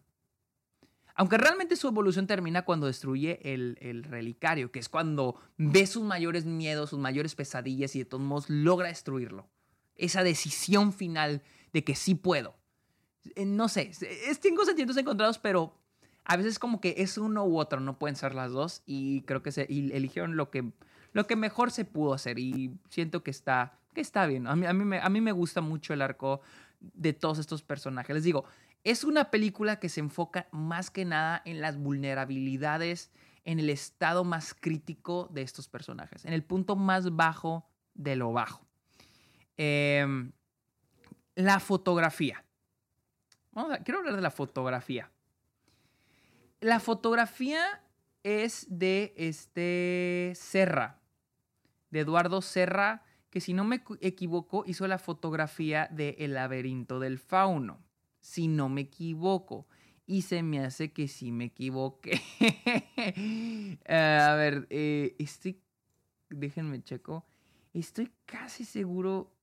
Aunque 1.15 1.37
realmente 1.37 1.75
su 1.75 1.87
evolución 1.87 2.25
termina 2.25 2.63
cuando 2.63 2.87
destruye 2.87 3.39
el, 3.53 4.03
relicario, 4.03 4.71
que 4.71 4.79
es 4.79 4.89
cuando 4.89 5.35
ve 5.57 5.85
sus 5.85 6.03
mayores 6.03 6.45
miedos, 6.45 6.91
sus 6.91 6.99
mayores 6.99 7.35
pesadillas 7.35 7.95
y 7.95 7.99
de 7.99 8.05
todos 8.05 8.23
modos 8.23 8.49
logra 8.49 8.87
destruirlo. 8.87 9.49
Esa 9.95 10.23
decisión 10.23 10.93
final 10.93 11.43
de 11.73 11.83
que 11.83 11.95
sí 11.95 12.15
puedo. 12.15 12.55
Eh, 13.35 13.45
no 13.45 13.67
sé, 13.67 13.91
es, 13.91 14.39
tengo 14.39 14.65
sentimientos 14.65 14.97
encontrados, 14.97 15.37
pero 15.37 15.75
a 16.25 16.37
veces 16.37 16.59
como 16.59 16.81
que 16.81 16.95
es 16.97 17.17
uno 17.17 17.45
u 17.45 17.59
otro, 17.59 17.79
no 17.79 17.97
pueden 17.97 18.15
ser 18.15 18.35
las 18.35 18.51
dos 18.51 18.83
y 18.85 19.21
creo 19.21 19.41
que 19.41 19.51
se 19.51 19.63
eligieron 19.63 20.35
lo 20.35 20.49
que, 20.49 20.71
lo 21.13 21.27
que 21.27 21.35
mejor 21.35 21.71
se 21.71 21.85
pudo 21.85 22.13
hacer 22.13 22.39
y 22.39 22.71
siento 22.89 23.23
que 23.23 23.31
está, 23.31 23.79
que 23.93 24.01
está 24.01 24.25
bien. 24.25 24.47
A 24.47 24.55
mí, 24.55 24.65
a, 24.65 24.73
mí 24.73 24.85
me, 24.85 24.99
a 24.99 25.09
mí 25.09 25.21
me 25.21 25.31
gusta 25.31 25.61
mucho 25.61 25.93
el 25.93 26.01
arco 26.01 26.41
de 26.79 27.13
todos 27.13 27.39
estos 27.39 27.63
personajes. 27.63 28.13
Les 28.15 28.23
digo, 28.23 28.45
es 28.83 29.03
una 29.03 29.29
película 29.29 29.79
que 29.79 29.89
se 29.89 29.99
enfoca 29.99 30.47
más 30.51 30.89
que 30.89 31.05
nada 31.05 31.41
en 31.45 31.61
las 31.61 31.77
vulnerabilidades, 31.77 33.11
en 33.45 33.59
el 33.59 33.69
estado 33.69 34.23
más 34.23 34.53
crítico 34.53 35.29
de 35.31 35.41
estos 35.41 35.67
personajes, 35.67 36.25
en 36.25 36.33
el 36.33 36.43
punto 36.43 36.75
más 36.75 37.15
bajo 37.15 37.67
de 37.93 38.15
lo 38.15 38.31
bajo. 38.31 38.65
Em, 39.57 40.31
la 41.35 41.59
fotografía. 41.59 42.43
Quiero 43.83 43.99
hablar 43.99 44.15
de 44.15 44.21
la 44.21 44.31
fotografía. 44.31 45.11
La 46.59 46.79
fotografía 46.79 47.83
es 48.23 48.67
de 48.69 49.13
este 49.17 50.33
Serra, 50.35 50.99
de 51.89 52.01
Eduardo 52.01 52.41
Serra, 52.41 53.03
que 53.29 53.41
si 53.41 53.53
no 53.53 53.63
me 53.63 53.83
equivoco 54.01 54.63
hizo 54.67 54.87
la 54.87 54.99
fotografía 54.99 55.87
de 55.91 56.15
El 56.19 56.33
laberinto 56.33 56.99
del 56.99 57.17
fauno 57.17 57.79
si 58.21 58.47
no 58.47 58.69
me 58.69 58.81
equivoco. 58.81 59.67
Y 60.05 60.23
se 60.23 60.43
me 60.43 60.59
hace 60.59 60.91
que 60.91 61.07
sí 61.07 61.31
me 61.31 61.45
equivoqué. 61.45 62.21
a 63.87 64.35
ver, 64.35 64.67
eh, 64.69 65.15
estoy. 65.19 65.59
Déjenme 66.29 66.83
checo. 66.83 67.25
Estoy 67.73 68.11
casi 68.25 68.63
seguro. 68.63 69.33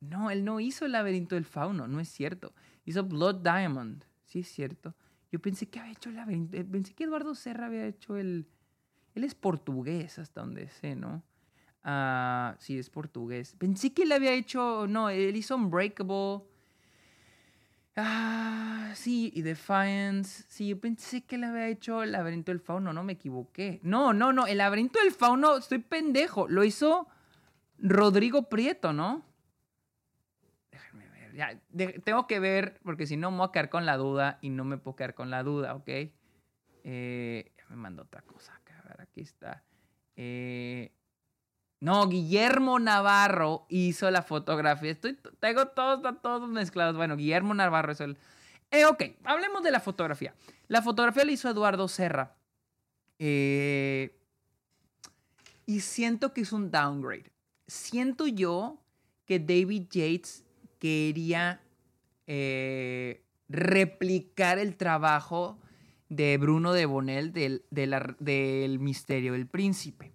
No, 0.00 0.30
él 0.30 0.44
no 0.44 0.60
hizo 0.60 0.86
el 0.86 0.92
laberinto 0.92 1.34
del 1.34 1.44
fauno, 1.44 1.88
no 1.88 2.00
es 2.00 2.08
cierto. 2.08 2.54
Hizo 2.88 3.04
Blood 3.04 3.42
Diamond, 3.42 4.02
sí 4.24 4.38
es 4.38 4.48
cierto. 4.48 4.94
Yo 5.30 5.38
pensé 5.40 5.68
que 5.68 5.78
había 5.78 5.92
hecho 5.92 6.10
laberinto. 6.10 6.56
Eh, 6.56 6.64
pensé 6.64 6.94
que 6.94 7.04
Eduardo 7.04 7.34
Serra 7.34 7.66
había 7.66 7.84
hecho 7.84 8.16
el. 8.16 8.48
Él 9.14 9.24
es 9.24 9.34
portugués, 9.34 10.18
hasta 10.18 10.40
donde 10.40 10.70
sé, 10.70 10.96
¿no? 10.96 11.22
Ah, 11.84 12.56
sí, 12.60 12.78
es 12.78 12.88
portugués. 12.88 13.54
Pensé 13.58 13.92
que 13.92 14.04
él 14.04 14.12
había 14.12 14.32
hecho. 14.32 14.86
No, 14.88 15.10
él 15.10 15.36
hizo 15.36 15.54
Unbreakable. 15.56 16.46
Ah, 17.94 18.92
sí, 18.94 19.32
y 19.34 19.42
Defiance. 19.42 20.46
Sí, 20.48 20.68
yo 20.68 20.80
pensé 20.80 21.26
que 21.26 21.36
le 21.36 21.44
había 21.44 21.68
hecho 21.68 22.02
el 22.02 22.12
laberinto 22.12 22.52
del 22.52 22.60
fauno, 22.60 22.94
no 22.94 23.04
me 23.04 23.12
equivoqué. 23.12 23.80
No, 23.82 24.14
no, 24.14 24.32
no, 24.32 24.46
el 24.46 24.56
laberinto 24.56 24.98
del 24.98 25.12
fauno, 25.12 25.58
estoy 25.58 25.80
pendejo. 25.80 26.48
Lo 26.48 26.64
hizo 26.64 27.06
Rodrigo 27.80 28.48
Prieto, 28.48 28.94
¿no? 28.94 29.27
Ya, 31.38 31.56
tengo 32.02 32.26
que 32.26 32.40
ver, 32.40 32.80
porque 32.82 33.06
si 33.06 33.16
no 33.16 33.30
me 33.30 33.36
voy 33.36 33.46
a 33.46 33.52
quedar 33.52 33.68
con 33.70 33.86
la 33.86 33.96
duda 33.96 34.40
y 34.42 34.50
no 34.50 34.64
me 34.64 34.76
puedo 34.76 34.96
quedar 34.96 35.14
con 35.14 35.30
la 35.30 35.44
duda, 35.44 35.76
¿ok? 35.76 35.88
Eh, 36.82 37.52
ya 37.56 37.64
me 37.68 37.76
mandó 37.76 38.02
otra 38.02 38.22
cosa. 38.22 38.60
A 38.76 38.88
ver, 38.88 39.00
aquí 39.02 39.20
está. 39.20 39.62
Eh, 40.16 40.90
no, 41.78 42.08
Guillermo 42.08 42.80
Navarro 42.80 43.66
hizo 43.68 44.10
la 44.10 44.22
fotografía. 44.22 44.90
Estoy, 44.90 45.16
tengo 45.38 45.68
todos, 45.68 46.02
todos 46.22 46.48
mezclados. 46.48 46.96
Bueno, 46.96 47.16
Guillermo 47.16 47.54
Navarro 47.54 47.92
es 47.92 48.00
el... 48.00 48.18
Eh, 48.72 48.84
ok, 48.86 49.04
hablemos 49.22 49.62
de 49.62 49.70
la 49.70 49.78
fotografía. 49.78 50.34
La 50.66 50.82
fotografía 50.82 51.24
la 51.24 51.30
hizo 51.30 51.48
Eduardo 51.48 51.86
Serra. 51.86 52.34
Eh, 53.20 54.18
y 55.66 55.82
siento 55.82 56.34
que 56.34 56.40
es 56.40 56.52
un 56.52 56.72
downgrade. 56.72 57.30
Siento 57.68 58.26
yo 58.26 58.82
que 59.24 59.38
David 59.38 59.86
Yates 59.88 60.44
quería 60.78 61.60
eh, 62.26 63.24
replicar 63.48 64.58
el 64.58 64.76
trabajo 64.76 65.58
de 66.08 66.36
Bruno 66.38 66.72
de 66.72 66.86
Bonel 66.86 67.32
del, 67.32 67.64
del 67.70 68.78
Misterio 68.78 69.32
del 69.32 69.46
Príncipe. 69.46 70.12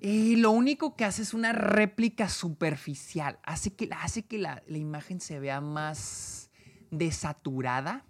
Y 0.00 0.36
lo 0.36 0.50
único 0.50 0.96
que 0.96 1.04
hace 1.04 1.22
es 1.22 1.34
una 1.34 1.52
réplica 1.52 2.30
superficial. 2.30 3.38
Hace 3.42 3.74
que, 3.74 3.90
hace 3.92 4.22
que 4.22 4.38
la, 4.38 4.62
imagen 4.68 5.20
se 5.20 5.38
vea 5.38 5.60
más 5.60 6.50
desaturada, 6.90 8.06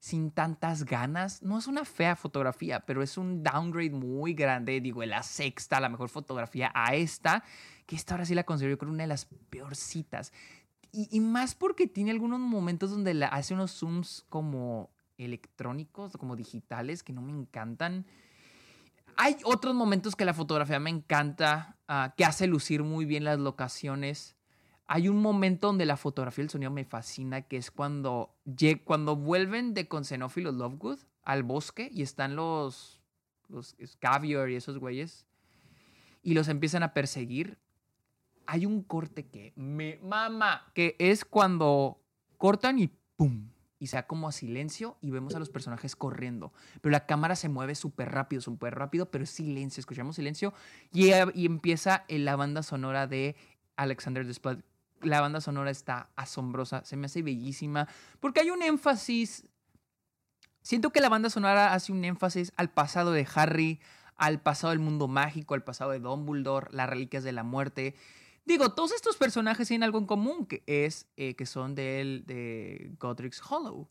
sin 0.00 0.30
tantas 0.30 0.84
ganas. 0.84 1.42
No 1.42 1.58
es 1.58 1.68
una 1.68 1.84
fea 1.84 2.16
fotografía, 2.16 2.80
pero 2.80 3.02
es 3.02 3.16
un 3.18 3.44
downgrade 3.44 3.90
muy 3.90 4.32
grande. 4.34 4.80
Digo, 4.80 5.04
la 5.04 5.22
sexta, 5.22 5.78
la 5.78 5.90
mejor 5.90 6.08
fotografía 6.08 6.72
a 6.74 6.94
esta, 6.94 7.44
que 7.86 7.94
esta 7.94 8.14
ahora 8.14 8.24
sí 8.24 8.34
la 8.34 8.44
considero 8.44 8.78
creo 8.78 8.90
una 8.90 9.04
de 9.04 9.08
las 9.08 9.26
peorcitas. 9.50 10.32
Y, 10.90 11.08
y 11.12 11.20
más 11.20 11.54
porque 11.54 11.86
tiene 11.86 12.10
algunos 12.10 12.40
momentos 12.40 12.90
donde 12.90 13.24
hace 13.30 13.54
unos 13.54 13.72
zooms 13.72 14.24
como 14.28 14.90
electrónicos, 15.18 16.16
como 16.16 16.34
digitales, 16.34 17.02
que 17.02 17.12
no 17.12 17.20
me 17.20 17.32
encantan. 17.32 18.06
Hay 19.16 19.36
otros 19.44 19.74
momentos 19.74 20.16
que 20.16 20.24
la 20.24 20.32
fotografía 20.32 20.80
me 20.80 20.88
encanta, 20.88 21.76
ah, 21.88 22.14
que 22.16 22.24
hace 22.24 22.46
lucir 22.46 22.82
muy 22.82 23.04
bien 23.04 23.24
las 23.24 23.38
locaciones. 23.38 24.34
Hay 24.92 25.08
un 25.08 25.22
momento 25.22 25.68
donde 25.68 25.86
la 25.86 25.96
fotografía 25.96 26.42
y 26.42 26.46
el 26.46 26.50
sonido 26.50 26.72
me 26.72 26.84
fascina, 26.84 27.42
que 27.42 27.56
es 27.56 27.70
cuando, 27.70 28.34
cuando 28.82 29.14
vuelven 29.14 29.72
de 29.72 29.86
con 29.86 30.04
Xenófilos 30.04 30.56
Lovegood 30.56 30.98
al 31.22 31.44
bosque 31.44 31.88
y 31.92 32.02
están 32.02 32.34
los, 32.34 33.00
los 33.48 33.76
Scavior 33.86 34.50
y 34.50 34.56
esos 34.56 34.78
güeyes 34.78 35.26
y 36.24 36.34
los 36.34 36.48
empiezan 36.48 36.82
a 36.82 36.92
perseguir. 36.92 37.56
Hay 38.46 38.66
un 38.66 38.82
corte 38.82 39.28
que 39.28 39.52
me 39.54 40.00
mama, 40.02 40.72
que 40.74 40.96
es 40.98 41.24
cuando 41.24 42.02
cortan 42.36 42.80
y 42.80 42.88
¡pum! 43.14 43.48
y 43.78 43.86
sea 43.86 44.08
como 44.08 44.26
a 44.26 44.32
silencio 44.32 44.96
y 45.00 45.10
vemos 45.10 45.36
a 45.36 45.38
los 45.38 45.50
personajes 45.50 45.94
corriendo. 45.94 46.52
Pero 46.80 46.90
la 46.90 47.06
cámara 47.06 47.36
se 47.36 47.48
mueve 47.48 47.76
súper 47.76 48.10
rápido, 48.10 48.42
súper 48.42 48.74
rápido, 48.74 49.08
pero 49.08 49.22
es 49.22 49.30
silencio, 49.30 49.80
escuchamos 49.80 50.16
silencio 50.16 50.52
y, 50.92 51.10
y 51.34 51.46
empieza 51.46 52.04
la 52.08 52.34
banda 52.34 52.64
sonora 52.64 53.06
de 53.06 53.36
Alexander 53.76 54.26
Desplat. 54.26 54.64
La 55.02 55.20
banda 55.20 55.40
sonora 55.40 55.70
está 55.70 56.10
asombrosa, 56.16 56.84
se 56.84 56.96
me 56.96 57.06
hace 57.06 57.22
bellísima, 57.22 57.88
porque 58.20 58.40
hay 58.40 58.50
un 58.50 58.62
énfasis, 58.62 59.44
siento 60.62 60.90
que 60.90 61.00
la 61.00 61.08
banda 61.08 61.30
sonora 61.30 61.72
hace 61.72 61.92
un 61.92 62.04
énfasis 62.04 62.52
al 62.56 62.70
pasado 62.70 63.12
de 63.12 63.26
Harry, 63.34 63.80
al 64.16 64.40
pasado 64.42 64.70
del 64.70 64.80
mundo 64.80 65.08
mágico, 65.08 65.54
al 65.54 65.64
pasado 65.64 65.92
de 65.92 66.00
Dumbledore, 66.00 66.68
las 66.72 66.88
reliquias 66.88 67.24
de 67.24 67.32
la 67.32 67.42
muerte. 67.42 67.94
Digo, 68.44 68.74
todos 68.74 68.92
estos 68.92 69.16
personajes 69.16 69.68
tienen 69.68 69.84
algo 69.84 69.98
en 69.98 70.06
común, 70.06 70.44
que 70.44 70.62
es 70.66 71.06
eh, 71.16 71.34
que 71.34 71.46
son 71.46 71.74
de, 71.74 72.22
de 72.26 72.92
Godric's 72.98 73.40
Hollow. 73.48 73.88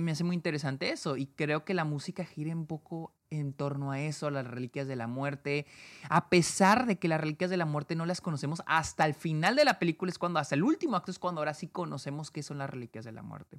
me 0.00 0.12
hace 0.12 0.24
muy 0.24 0.34
interesante 0.34 0.90
eso 0.90 1.16
y 1.18 1.26
creo 1.26 1.64
que 1.66 1.74
la 1.74 1.84
música 1.84 2.24
gira 2.24 2.54
un 2.54 2.66
poco 2.66 3.12
en 3.30 3.52
torno 3.52 3.90
a 3.92 4.00
eso, 4.00 4.30
las 4.30 4.46
reliquias 4.46 4.86
de 4.86 4.96
la 4.96 5.06
muerte, 5.06 5.66
a 6.08 6.28
pesar 6.28 6.86
de 6.86 6.98
que 6.98 7.08
las 7.08 7.20
reliquias 7.20 7.50
de 7.50 7.56
la 7.56 7.66
muerte 7.66 7.94
no 7.94 8.06
las 8.06 8.20
conocemos 8.20 8.62
hasta 8.66 9.04
el 9.04 9.14
final 9.14 9.56
de 9.56 9.64
la 9.64 9.78
película, 9.78 10.10
es 10.10 10.18
cuando, 10.18 10.38
hasta 10.38 10.54
el 10.54 10.62
último 10.62 10.96
acto 10.96 11.10
es 11.10 11.18
cuando 11.18 11.40
ahora 11.40 11.54
sí 11.54 11.68
conocemos 11.68 12.30
qué 12.30 12.42
son 12.42 12.58
las 12.58 12.70
reliquias 12.70 13.04
de 13.04 13.12
la 13.12 13.22
muerte. 13.22 13.58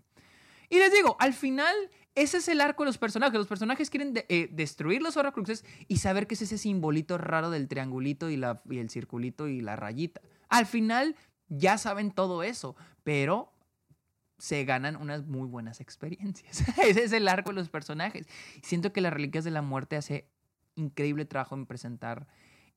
Y 0.70 0.78
les 0.78 0.94
digo, 0.94 1.16
al 1.20 1.34
final, 1.34 1.76
ese 2.14 2.38
es 2.38 2.48
el 2.48 2.62
arco 2.62 2.84
de 2.84 2.88
los 2.88 3.00
personajes. 3.00 3.38
Los 3.38 3.48
personajes 3.48 3.90
quieren 3.90 4.14
eh, 4.16 4.50
destruir 4.52 5.02
los 5.02 5.18
Horrocruxes 5.18 5.66
y 5.88 5.98
saber 5.98 6.28
qué 6.28 6.36
es 6.36 6.44
ese 6.44 6.60
simbolito 6.60 7.18
raro 7.18 7.50
del 7.50 7.68
triangulito 7.68 8.30
y, 8.30 8.38
la, 8.38 8.62
y 8.70 8.78
el 8.78 8.92
circulito 8.92 9.48
y 9.48 9.62
la 9.62 9.76
rayita. 9.76 10.22
Al 10.48 10.68
final, 10.68 11.16
ya 11.48 11.80
saben 11.80 12.12
todo 12.12 12.44
eso, 12.44 12.76
pero 13.04 13.52
se 14.40 14.66
ganan 14.66 14.96
unas 14.96 15.26
muy 15.28 15.48
buenas 15.48 15.82
experiencias. 15.82 16.64
Ese 16.80 17.04
es 17.04 17.12
el 17.12 17.28
arco 17.28 17.52
de 17.52 17.58
los 17.58 17.70
personajes. 17.70 18.28
Siento 18.64 18.92
que 18.92 19.02
las 19.02 19.14
Reliquias 19.14 19.44
de 19.44 19.52
la 19.52 19.62
Muerte 19.62 19.98
hace 19.98 20.26
increíble 20.76 21.26
trabajo 21.26 21.56
en 21.56 21.66
presentar 21.66 22.28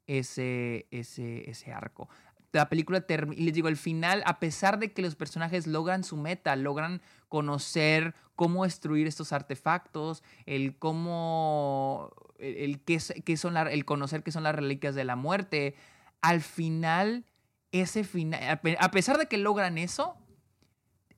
ese, 0.06 0.86
ese, 0.90 1.48
ese 1.48 1.72
arco. 1.72 2.08
La 2.50 2.68
película 2.68 3.00
termina, 3.00 3.40
les 3.40 3.54
digo, 3.54 3.68
el 3.68 3.78
final, 3.78 4.22
a 4.26 4.38
pesar 4.38 4.78
de 4.78 4.92
que 4.92 5.00
los 5.00 5.14
personajes 5.14 5.66
logran 5.66 6.04
su 6.04 6.18
meta, 6.18 6.54
logran 6.56 7.00
conocer 7.28 8.14
cómo 8.34 8.64
destruir 8.64 9.06
estos 9.06 9.32
artefactos, 9.32 10.22
el 10.44 10.76
cómo, 10.76 12.10
el, 12.38 12.80
qué, 12.82 12.98
son 12.98 13.56
el 13.56 13.84
conocer 13.86 14.22
qué 14.22 14.32
son 14.32 14.42
las 14.42 14.54
reliquias 14.54 14.94
de 14.94 15.04
la 15.04 15.16
muerte, 15.16 15.76
al 16.20 16.42
final, 16.42 17.24
ese 17.70 18.04
final, 18.04 18.60
a 18.78 18.90
pesar 18.90 19.16
de 19.16 19.26
que 19.26 19.38
logran 19.38 19.78
eso, 19.78 20.18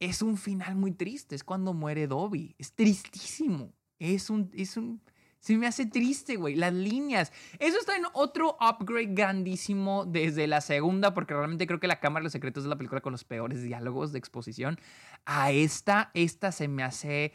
es 0.04 0.22
un 0.22 0.36
final 0.36 0.76
muy 0.76 0.92
triste. 0.92 1.34
Es 1.34 1.44
cuando 1.44 1.72
muere 1.72 2.06
Dobby. 2.06 2.54
Es 2.58 2.72
tristísimo. 2.72 3.72
Es 3.98 4.30
un. 4.30 4.50
Es 4.54 4.76
un 4.76 5.00
se 5.40 5.58
me 5.58 5.66
hace 5.66 5.84
triste, 5.84 6.36
güey. 6.36 6.54
Las 6.54 6.72
líneas. 6.72 7.30
Eso 7.58 7.78
está 7.78 7.96
en 7.96 8.04
otro 8.14 8.56
upgrade 8.60 9.10
grandísimo 9.10 10.06
desde 10.06 10.46
la 10.46 10.62
segunda, 10.62 11.12
porque 11.12 11.34
realmente 11.34 11.66
creo 11.66 11.78
que 11.78 11.86
La 11.86 12.00
Cámara 12.00 12.22
de 12.22 12.24
los 12.24 12.32
Secretos 12.32 12.64
es 12.64 12.68
la 12.70 12.76
película 12.76 13.02
con 13.02 13.12
los 13.12 13.24
peores 13.24 13.62
diálogos 13.62 14.12
de 14.12 14.18
exposición. 14.18 14.80
A 15.26 15.52
esta, 15.52 16.10
esta 16.14 16.50
se 16.50 16.66
me 16.66 16.82
hace. 16.82 17.32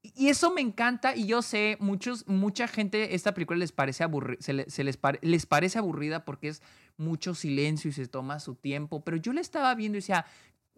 Y 0.00 0.28
eso 0.28 0.52
me 0.52 0.60
encanta. 0.60 1.16
Y 1.16 1.26
yo 1.26 1.42
sé, 1.42 1.76
muchos, 1.80 2.28
mucha 2.28 2.68
gente, 2.68 3.16
esta 3.16 3.34
película 3.34 3.58
les 3.58 3.72
parece 3.72 4.04
aburrida. 4.04 4.40
Se, 4.40 4.52
les, 4.84 4.98
les 5.20 5.46
parece 5.46 5.78
aburrida 5.80 6.24
porque 6.24 6.48
es 6.48 6.62
mucho 6.98 7.34
silencio 7.34 7.88
y 7.90 7.92
se 7.92 8.06
toma 8.06 8.38
su 8.38 8.54
tiempo. 8.54 9.02
Pero 9.02 9.16
yo 9.16 9.32
la 9.32 9.40
estaba 9.40 9.74
viendo 9.74 9.98
y 9.98 10.02
decía, 10.02 10.24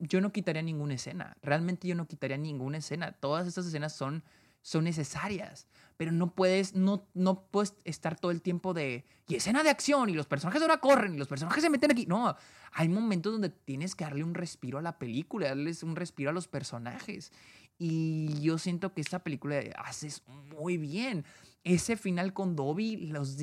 yo 0.03 0.21
no 0.21 0.33
quitaría 0.33 0.63
ninguna 0.63 0.95
escena. 0.95 1.37
Realmente 1.43 1.87
yo 1.87 1.95
no 1.95 2.09
quitaría 2.09 2.37
ninguna 2.37 2.79
escena. 2.79 3.13
Todas 3.13 3.47
estas 3.47 3.67
escenas 3.67 3.95
son, 3.95 4.25
son 4.61 4.85
necesarias. 4.85 5.69
Pero 5.97 6.11
no 6.11 6.35
puedes, 6.35 6.75
no, 6.75 7.07
no 7.15 7.45
puedes 7.47 7.75
estar 7.85 8.19
todo 8.19 8.33
el 8.33 8.43
tiempo 8.43 8.75
de. 8.75 9.05
Y 9.29 9.37
escena 9.37 9.63
de 9.63 9.71
acción, 9.71 10.11
y 10.11 10.15
los 10.15 10.27
personajes 10.27 10.61
ahora 10.61 10.79
corren, 10.79 11.15
y 11.15 11.19
los 11.19 11.29
personajes 11.29 11.63
se 11.63 11.71
meten 11.71 11.93
aquí. 11.93 12.07
No, 12.07 12.37
hay 12.73 12.89
momentos 12.89 13.33
donde 13.33 13.51
tienes 13.51 13.95
que 13.95 14.05
darle 14.05 14.25
un 14.25 14.35
respiro 14.35 14.79
a 14.79 14.83
la 14.83 14.99
película, 14.99 15.49
darles 15.49 15.85
un 15.85 15.95
respiro 15.95 16.31
a 16.31 16.33
los 16.33 16.49
personajes. 16.49 17.33
Y 17.79 18.41
yo 18.41 18.59
siento 18.59 18.93
que 18.93 19.01
esta 19.01 19.21
película 19.21 19.61
haces 19.77 20.23
muy 20.27 20.79
bien. 20.79 21.25
Ese 21.65 21.97
final 21.97 22.33
con 22.33 22.57
Dobby, 22.57 23.07
los, 23.07 23.39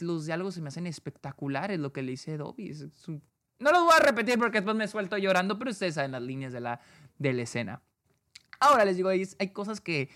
los 0.00 0.26
diálogos 0.26 0.54
se 0.54 0.62
me 0.62 0.68
hacen 0.68 0.86
espectaculares, 0.86 1.78
lo 1.78 1.92
que 1.92 2.02
le 2.02 2.12
dice 2.12 2.38
Dobby. 2.38 2.70
Es, 2.70 3.08
un 3.08 3.22
no 3.58 3.72
lo 3.72 3.84
voy 3.84 3.94
a 3.96 4.02
repetir 4.02 4.38
porque 4.38 4.58
después 4.58 4.76
me 4.76 4.88
suelto 4.88 5.18
llorando, 5.18 5.58
pero 5.58 5.70
ustedes 5.70 5.94
saben 5.94 6.12
las 6.12 6.22
líneas 6.22 6.52
de 6.52 6.60
la, 6.60 6.80
de 7.18 7.32
la 7.32 7.42
escena. 7.42 7.82
Ahora 8.60 8.84
les 8.84 8.96
digo, 8.96 9.08
hay, 9.08 9.48
cosas 9.52 9.80
que 9.80 10.08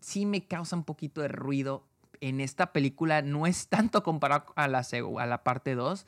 sí 0.00 0.26
me 0.26 0.46
causan 0.46 0.80
un 0.80 0.84
poquito 0.84 1.20
de 1.20 1.28
ruido 1.28 1.86
en 2.20 2.40
esta 2.40 2.72
película. 2.72 3.22
No 3.22 3.46
es 3.46 3.68
tanto 3.68 4.02
comparado 4.02 4.46
a 4.56 4.68
la, 4.68 4.86
a 5.18 5.26
la 5.26 5.42
parte 5.42 5.74
2. 5.74 6.06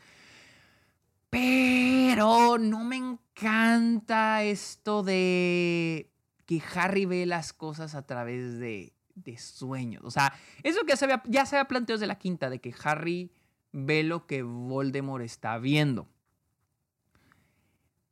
Pero 1.30 2.58
no 2.58 2.84
me 2.84 2.96
encanta 2.96 4.42
esto 4.42 5.02
de 5.02 6.10
que 6.46 6.62
Harry 6.74 7.06
ve 7.06 7.26
las 7.26 7.52
cosas 7.52 7.94
a 7.94 8.06
través 8.06 8.58
de, 8.58 8.92
de 9.14 9.38
sueños. 9.38 10.02
O 10.04 10.10
sea, 10.10 10.34
eso 10.62 10.84
que 10.84 10.96
se 10.96 11.08
ya 11.24 11.46
se 11.46 11.56
había 11.56 11.68
planteado 11.68 11.98
desde 11.98 12.06
la 12.06 12.18
quinta, 12.18 12.50
de 12.50 12.60
que 12.60 12.74
Harry 12.84 13.32
ve 13.72 14.02
lo 14.02 14.26
que 14.26 14.42
Voldemort 14.42 15.24
está 15.24 15.58
viendo. 15.58 16.08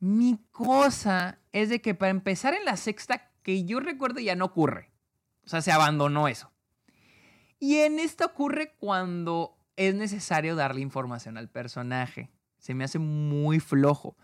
Mi 0.01 0.39
cosa 0.51 1.39
es 1.53 1.69
de 1.69 1.81
que 1.81 1.95
para 1.95 2.11
empezar 2.11 2.55
en 2.55 2.65
la 2.65 2.77
sexta, 2.77 3.31
que 3.43 3.65
yo 3.65 3.81
recuerdo 3.81 4.21
ya 4.21 4.35
no 4.35 4.47
ocurre. 4.47 4.91
O 5.45 5.49
sea, 5.49 5.61
se 5.61 5.73
abandonó 5.73 6.27
eso. 6.27 6.51
Y 7.59 7.77
en 7.77 7.99
esta 7.99 8.25
ocurre 8.25 8.75
cuando 8.79 9.59
es 9.77 9.95
necesario 9.95 10.57
darle 10.57 10.81
información 10.81 11.37
al 11.37 11.51
personaje. 11.51 12.31
Se 12.59 12.75
me 12.75 12.85
hace 12.85 12.99
muy 12.99 13.61
flojo. 13.61 14.17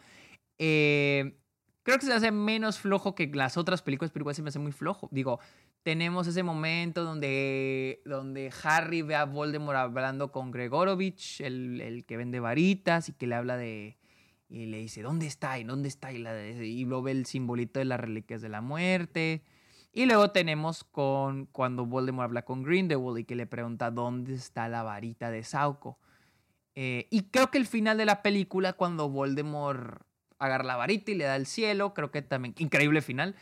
Eh, 0.59 1.39
creo 1.83 1.99
que 1.99 2.07
se 2.07 2.13
hace 2.13 2.31
menos 2.31 2.79
flojo 2.79 3.15
que 3.15 3.27
las 3.27 3.59
otras 3.59 3.83
películas, 3.83 4.11
pero 4.11 4.23
igual 4.23 4.35
se 4.35 4.43
me 4.43 4.49
hace 4.49 4.59
muy 4.59 4.73
flojo. 4.73 5.09
Digo, 5.13 5.41
tenemos 5.83 6.27
ese 6.27 6.43
momento 6.43 7.05
donde, 7.05 8.03
donde 8.07 8.51
Harry 8.63 9.03
ve 9.03 9.15
a 9.15 9.25
Voldemort 9.25 9.77
hablando 9.77 10.33
con 10.33 10.51
Gregorovich, 10.51 11.41
el, 11.43 11.81
el 11.83 12.07
que 12.07 12.17
vende 12.17 12.41
varitas 12.41 13.09
y 13.11 13.13
que 13.13 13.27
le 13.27 13.35
habla 13.35 13.57
de, 13.57 13.97
y 14.49 14.67
le 14.67 14.79
dice, 14.79 15.03
¿dónde 15.03 15.27
está? 15.27 15.59
¿Y 15.59 15.65
dónde 15.65 15.89
está? 15.89 16.13
Y, 16.13 16.19
la, 16.19 16.33
lo 16.35 17.03
ve 17.03 17.11
el 17.11 17.27
simbolito 17.27 17.79
de 17.79 17.85
las 17.85 17.99
reliquias 17.99 18.41
de 18.43 18.49
la 18.49 18.61
muerte. 18.61 19.43
Y 19.93 20.07
luego 20.07 20.31
tenemos 20.31 20.85
con 20.85 21.47
cuando 21.47 21.87
Voldemort 21.87 22.27
habla 22.27 22.43
con 22.43 22.63
Grindelwald 22.63 23.19
y 23.19 23.25
que 23.25 23.35
le 23.35 23.47
pregunta 23.47 23.91
dónde 23.91 24.35
está 24.35 24.69
la 24.69 24.83
varita 24.83 25.31
de 25.31 25.43
Sauco. 25.43 25.99
Eh, 26.75 27.09
y 27.11 27.23
creo 27.31 27.51
que 27.51 27.59
el 27.59 27.67
final 27.67 27.97
de 27.97 28.05
la 28.05 28.23
película, 28.23 28.75
cuando 28.75 29.09
Voldemort 29.09 30.03
agarra 30.39 30.65
la 30.65 30.77
varita 30.77 31.11
y 31.11 31.15
le 31.15 31.25
da 31.25 31.35
el 31.35 31.47
cielo, 31.47 31.95
creo 31.95 32.11
que 32.11 32.21
también, 32.23 32.55
increíble 32.59 33.01
final. 33.01 33.35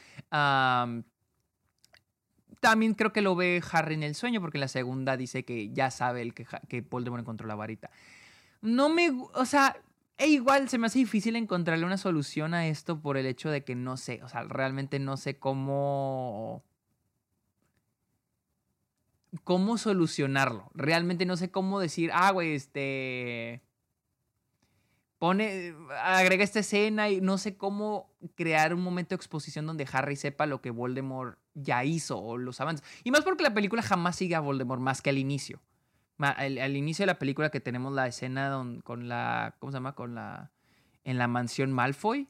también 2.61 2.95
creo 2.95 3.13
que 3.13 3.21
lo 3.21 3.35
ve 3.35 3.61
Harry 3.73 3.95
en 3.95 4.05
el 4.05 4.15
sueño, 4.15 4.41
porque 4.41 4.59
en 4.59 4.63
la 4.63 4.69
segunda 4.69 5.17
dice 5.17 5.45
que 5.45 5.71
ya 5.73 5.91
sabe 5.91 6.23
el 6.23 6.35
que 6.35 6.81
Voldemort 6.83 7.23
encontró 7.23 7.49
la 7.49 7.57
varita. 7.57 7.91
No 8.63 8.89
me, 8.89 9.11
o 9.11 9.45
sea, 9.45 9.77
e 10.17 10.29
igual 10.29 10.69
se 10.69 10.79
me 10.79 10.87
hace 10.87 11.01
difícil 11.01 11.35
encontrarle 11.37 11.85
una 11.85 11.97
solución 11.99 12.55
a 12.55 12.69
esto 12.69 13.01
por 13.01 13.17
el 13.17 13.27
hecho 13.27 13.51
de 13.51 13.65
que 13.65 13.75
no 13.75 13.97
sé, 13.97 14.23
o 14.23 14.29
sea, 14.29 14.45
realmente 14.45 14.99
no 14.99 15.17
sé 15.17 15.39
cómo... 15.39 16.65
cómo 19.43 19.77
solucionarlo. 19.77 20.71
Realmente 20.75 21.27
no 21.27 21.37
sé 21.37 21.51
cómo 21.51 21.81
decir, 21.81 22.11
ah, 22.15 22.31
güey, 22.31 22.55
este... 22.55 23.63
Pone, 25.19 25.75
agrega 26.03 26.45
esta 26.45 26.61
escena 26.61 27.09
y 27.09 27.21
no 27.21 27.39
sé 27.39 27.57
cómo 27.57 28.13
crear 28.35 28.75
un 28.75 28.83
momento 28.83 29.11
de 29.11 29.17
exposición 29.17 29.67
donde 29.67 29.89
Harry 29.91 30.17
sepa 30.17 30.45
lo 30.45 30.61
que 30.61 30.71
Voldemort 30.71 31.39
ya 31.55 31.85
hizo 31.85 32.21
o 32.21 32.37
los 32.37 32.61
avances. 32.61 32.87
Y 33.05 33.11
más 33.11 33.25
porque 33.25 33.43
la 33.43 33.55
película 33.55 33.83
jamás 33.83 34.17
sigue 34.17 34.35
a 34.35 34.41
Voldemort 34.41 34.83
más 34.83 35.01
que 35.03 35.11
al 35.11 35.19
inicio 35.19 35.63
al, 36.31 36.77
inicio 36.77 37.05
de 37.05 37.09
la 37.09 37.19
película 37.19 37.51
que 37.51 37.61
tenemos 37.61 37.93
la 37.93 38.07
escena 38.07 38.57
con 38.85 39.09
la, 39.09 39.57
¿cómo 39.59 39.73
se 39.73 39.77
llama? 39.77 39.95
Con 39.95 40.15
la, 40.15 40.51
en 41.05 41.19
la 41.19 41.29
mansión 41.29 41.73
Malfoy. 41.73 42.29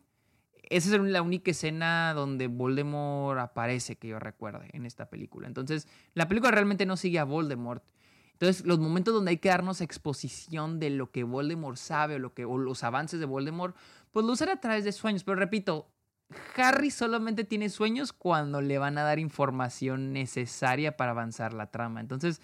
Esa 0.70 0.94
es 0.94 1.00
la 1.00 1.22
única 1.22 1.50
escena 1.50 2.14
donde 2.14 2.46
Voldemort 2.46 3.38
aparece 3.38 3.96
que 3.96 4.08
yo 4.08 4.18
recuerde 4.18 4.70
en 4.72 4.86
esta 4.86 5.10
película. 5.10 5.46
Entonces, 5.46 5.88
la 6.14 6.26
película 6.26 6.50
realmente 6.50 6.86
no 6.86 6.96
sigue 6.96 7.18
a 7.18 7.24
Voldemort. 7.24 7.84
Entonces, 8.32 8.66
los 8.66 8.78
momentos 8.78 9.14
donde 9.14 9.30
hay 9.30 9.36
que 9.36 9.48
darnos 9.48 9.80
exposición 9.80 10.80
de 10.80 10.90
lo 10.90 11.10
que 11.10 11.22
Voldemort 11.22 11.76
sabe 11.76 12.16
o, 12.16 12.18
lo 12.18 12.34
que, 12.34 12.44
o 12.44 12.58
los 12.58 12.82
avances 12.82 13.20
de 13.20 13.26
Voldemort, 13.26 13.76
pues 14.10 14.26
lo 14.26 14.32
usan 14.32 14.48
a 14.48 14.60
través 14.60 14.84
de 14.84 14.92
sueños. 14.92 15.22
Pero 15.22 15.36
repito, 15.36 15.93
Harry 16.56 16.90
solamente 16.90 17.44
tiene 17.44 17.68
sueños 17.68 18.12
cuando 18.12 18.60
le 18.60 18.78
van 18.78 18.98
a 18.98 19.02
dar 19.02 19.18
información 19.18 20.12
necesaria 20.12 20.96
para 20.96 21.12
avanzar 21.12 21.52
la 21.52 21.70
trama. 21.70 22.00
Entonces, 22.00 22.40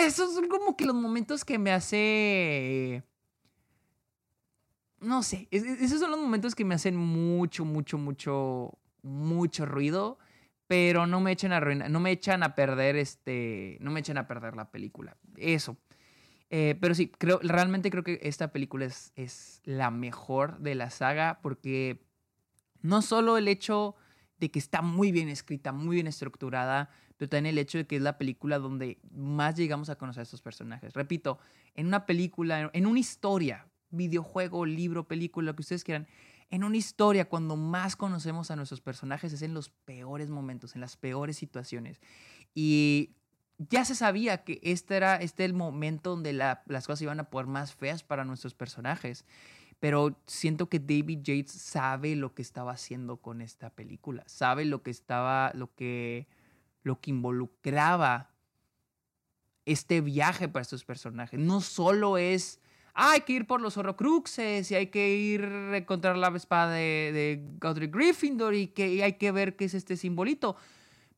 esos 0.00 0.34
son 0.34 0.48
como 0.48 0.76
que 0.76 0.86
los 0.86 0.94
momentos 0.94 1.44
que 1.44 1.58
me 1.58 1.72
hace... 1.72 3.02
No 5.00 5.22
sé, 5.22 5.46
esos 5.52 6.00
son 6.00 6.10
los 6.10 6.20
momentos 6.20 6.56
que 6.56 6.64
me 6.64 6.74
hacen 6.74 6.96
mucho, 6.96 7.64
mucho, 7.64 7.98
mucho, 7.98 8.78
mucho 9.02 9.64
ruido, 9.64 10.18
pero 10.66 11.06
no 11.06 11.20
me 11.20 11.30
echan 11.30 11.52
a 11.52 11.60
no 11.60 12.00
me 12.00 12.10
echan 12.10 12.42
a 12.42 12.56
perder 12.56 12.96
este, 12.96 13.78
no 13.80 13.92
me 13.92 14.00
echan 14.00 14.18
a 14.18 14.26
perder 14.26 14.56
la 14.56 14.72
película. 14.72 15.16
Eso. 15.36 15.76
Eh, 16.50 16.76
pero 16.80 16.96
sí, 16.96 17.12
creo, 17.16 17.38
realmente 17.44 17.90
creo 17.90 18.02
que 18.02 18.18
esta 18.22 18.50
película 18.50 18.86
es, 18.86 19.12
es 19.14 19.60
la 19.64 19.92
mejor 19.92 20.58
de 20.58 20.74
la 20.74 20.90
saga 20.90 21.38
porque 21.42 22.07
no 22.82 23.02
solo 23.02 23.36
el 23.38 23.48
hecho 23.48 23.94
de 24.38 24.50
que 24.50 24.58
está 24.58 24.82
muy 24.82 25.12
bien 25.12 25.28
escrita, 25.28 25.72
muy 25.72 25.96
bien 25.96 26.06
estructurada, 26.06 26.90
pero 27.16 27.28
también 27.28 27.54
el 27.54 27.58
hecho 27.58 27.78
de 27.78 27.86
que 27.86 27.96
es 27.96 28.02
la 28.02 28.18
película 28.18 28.58
donde 28.58 29.00
más 29.10 29.56
llegamos 29.56 29.90
a 29.90 29.96
conocer 29.96 30.20
a 30.20 30.22
estos 30.22 30.42
personajes. 30.42 30.92
Repito, 30.94 31.38
en 31.74 31.86
una 31.86 32.06
película, 32.06 32.70
en 32.72 32.86
una 32.86 33.00
historia, 33.00 33.66
videojuego, 33.90 34.64
libro, 34.64 35.08
película, 35.08 35.46
lo 35.46 35.56
que 35.56 35.62
ustedes 35.62 35.84
quieran, 35.84 36.06
En 36.50 36.64
una 36.64 36.76
historia, 36.78 37.28
cuando 37.28 37.56
más 37.56 37.94
conocemos 37.94 38.50
a 38.50 38.56
nuestros 38.56 38.80
personajes 38.80 39.32
es 39.34 39.42
en 39.42 39.52
los 39.52 39.68
peores 39.68 40.30
momentos, 40.30 40.74
en 40.74 40.80
las 40.80 40.96
peores 40.96 41.36
situaciones. 41.36 42.00
Y 42.54 43.16
ya 43.58 43.84
se 43.84 43.94
sabía 43.94 44.44
que 44.44 44.60
este 44.62 44.96
era 44.96 45.16
este 45.16 45.44
el 45.44 45.52
momento 45.52 46.10
donde 46.10 46.32
las 46.32 46.86
cosas 46.86 47.02
iban 47.02 47.20
a 47.20 47.28
poner 47.28 47.48
más 47.48 47.74
feas 47.74 48.02
para 48.02 48.24
nuestros 48.24 48.54
personajes. 48.54 49.24
Pero 49.80 50.18
siento 50.26 50.68
que 50.68 50.80
David 50.80 51.20
Yates 51.22 51.52
sabe 51.52 52.16
lo 52.16 52.34
que 52.34 52.42
estaba 52.42 52.72
haciendo 52.72 53.18
con 53.18 53.40
esta 53.40 53.70
película. 53.70 54.24
Sabe 54.26 54.64
lo 54.64 54.82
que 54.82 54.90
estaba, 54.90 55.52
lo 55.54 55.72
que, 55.74 56.26
lo 56.82 57.00
que 57.00 57.10
involucraba 57.10 58.30
este 59.66 60.00
viaje 60.00 60.48
para 60.48 60.62
estos 60.62 60.84
personajes. 60.84 61.38
No 61.38 61.60
solo 61.60 62.18
es, 62.18 62.60
ah, 62.94 63.12
hay 63.12 63.20
que 63.20 63.34
ir 63.34 63.46
por 63.46 63.60
los 63.60 63.76
horrocruxes 63.76 64.70
y 64.70 64.74
hay 64.74 64.86
que 64.88 65.14
ir 65.14 65.44
a 65.44 65.76
encontrar 65.76 66.16
la 66.16 66.28
espada 66.28 66.72
de, 66.72 67.12
de 67.12 67.44
Godric 67.60 67.94
Gryffindor 67.94 68.54
y 68.54 68.68
que 68.68 69.04
hay 69.04 69.12
que 69.12 69.30
ver 69.30 69.54
qué 69.54 69.66
es 69.66 69.74
este 69.74 69.96
simbolito. 69.96 70.56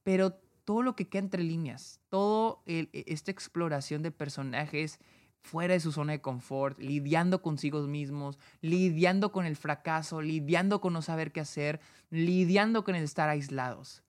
Pero 0.02 0.34
todo 0.64 0.82
lo 0.82 0.96
que 0.96 1.08
queda 1.08 1.22
entre 1.22 1.42
líneas, 1.42 2.00
toda 2.10 2.58
e, 2.66 2.88
esta 3.06 3.30
exploración 3.30 4.02
de 4.02 4.10
personajes 4.10 5.00
fuera 5.42 5.74
de 5.74 5.80
su 5.80 5.92
zona 5.92 6.12
de 6.12 6.20
confort, 6.20 6.78
lidiando 6.78 7.42
consigo 7.42 7.80
mismos, 7.82 8.38
lidiando 8.60 9.32
con 9.32 9.46
el 9.46 9.56
fracaso, 9.56 10.20
lidiando 10.20 10.80
con 10.80 10.92
no 10.92 11.02
saber 11.02 11.32
qué 11.32 11.40
hacer, 11.40 11.80
lidiando 12.10 12.84
con 12.84 12.94
el 12.94 13.04
estar 13.04 13.28
aislados. 13.28 14.02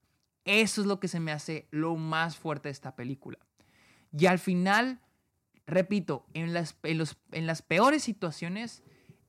Eso 0.46 0.82
es 0.82 0.88
lo 0.88 1.00
que 1.00 1.08
se 1.08 1.20
me 1.20 1.32
hace 1.32 1.68
lo 1.72 1.96
más 1.96 2.38
fuerte 2.38 2.70
de 2.70 2.74
esta 2.74 2.96
película. 2.96 3.38
Y 4.12 4.26
al 4.26 4.40
final, 4.40 5.00
repito, 5.66 6.26
en 6.34 6.54
las, 6.54 6.76
en 6.84 7.48
las 7.48 7.62
peores 7.62 8.04
situaciones 8.04 8.84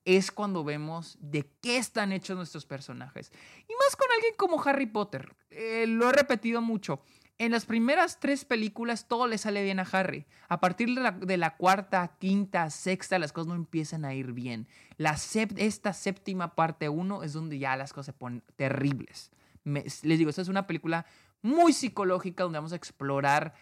es 0.05 0.33
cuando 0.33 0.65
vemos 0.65 1.17
de 1.21 1.49
qué 1.61 1.77
están 1.77 2.13
hechos 2.13 2.37
nuestros 2.37 2.67
personajes. 2.67 3.31
Y 3.69 3.73
más 3.75 3.97
con 3.97 4.09
alguien 4.15 4.35
como 4.37 4.61
Harry 4.63 4.87
Potter. 4.87 5.37
Eh, 5.51 5.87
lo 5.87 6.09
he 6.09 6.13
repetido 6.13 6.61
mucho. 6.61 7.03
En 7.39 7.51
las 7.51 7.67
primeras 7.67 8.21
tres 8.21 8.45
películas 8.45 9.09
todo 9.09 9.27
le 9.27 9.39
sale 9.39 9.65
bien 9.65 9.81
a 9.81 9.89
Harry. 9.91 10.27
A 10.49 10.61
partir 10.61 10.89
de 10.95 11.37
la, 11.37 11.57
cuarta, 11.57 12.17
quinta, 12.19 12.71
sexta, 12.71 13.19
las 13.19 13.33
cosas 13.33 13.49
no 13.49 13.55
empiezan 13.55 14.05
a 14.05 14.15
ir 14.15 14.33
bien. 14.33 14.69
La 14.97 15.17
esta 15.57 15.93
séptima 15.93 16.55
parte 16.55 16.89
uno 16.89 17.23
es 17.23 17.33
donde 17.33 17.59
ya 17.59 17.77
las 17.77 17.93
cosas 17.93 18.07
se 18.07 18.13
ponen 18.13 18.43
terribles. 18.57 19.31
les 19.65 20.03
digo, 20.03 20.31
esta 20.31 20.43
es 20.43 20.49
una 20.49 20.67
película 20.67 21.07
muy 21.41 21.73
psicológica 21.73 22.45
donde 22.45 22.59
vamos 22.59 22.73
a 22.73 22.77
explorar 22.77 23.55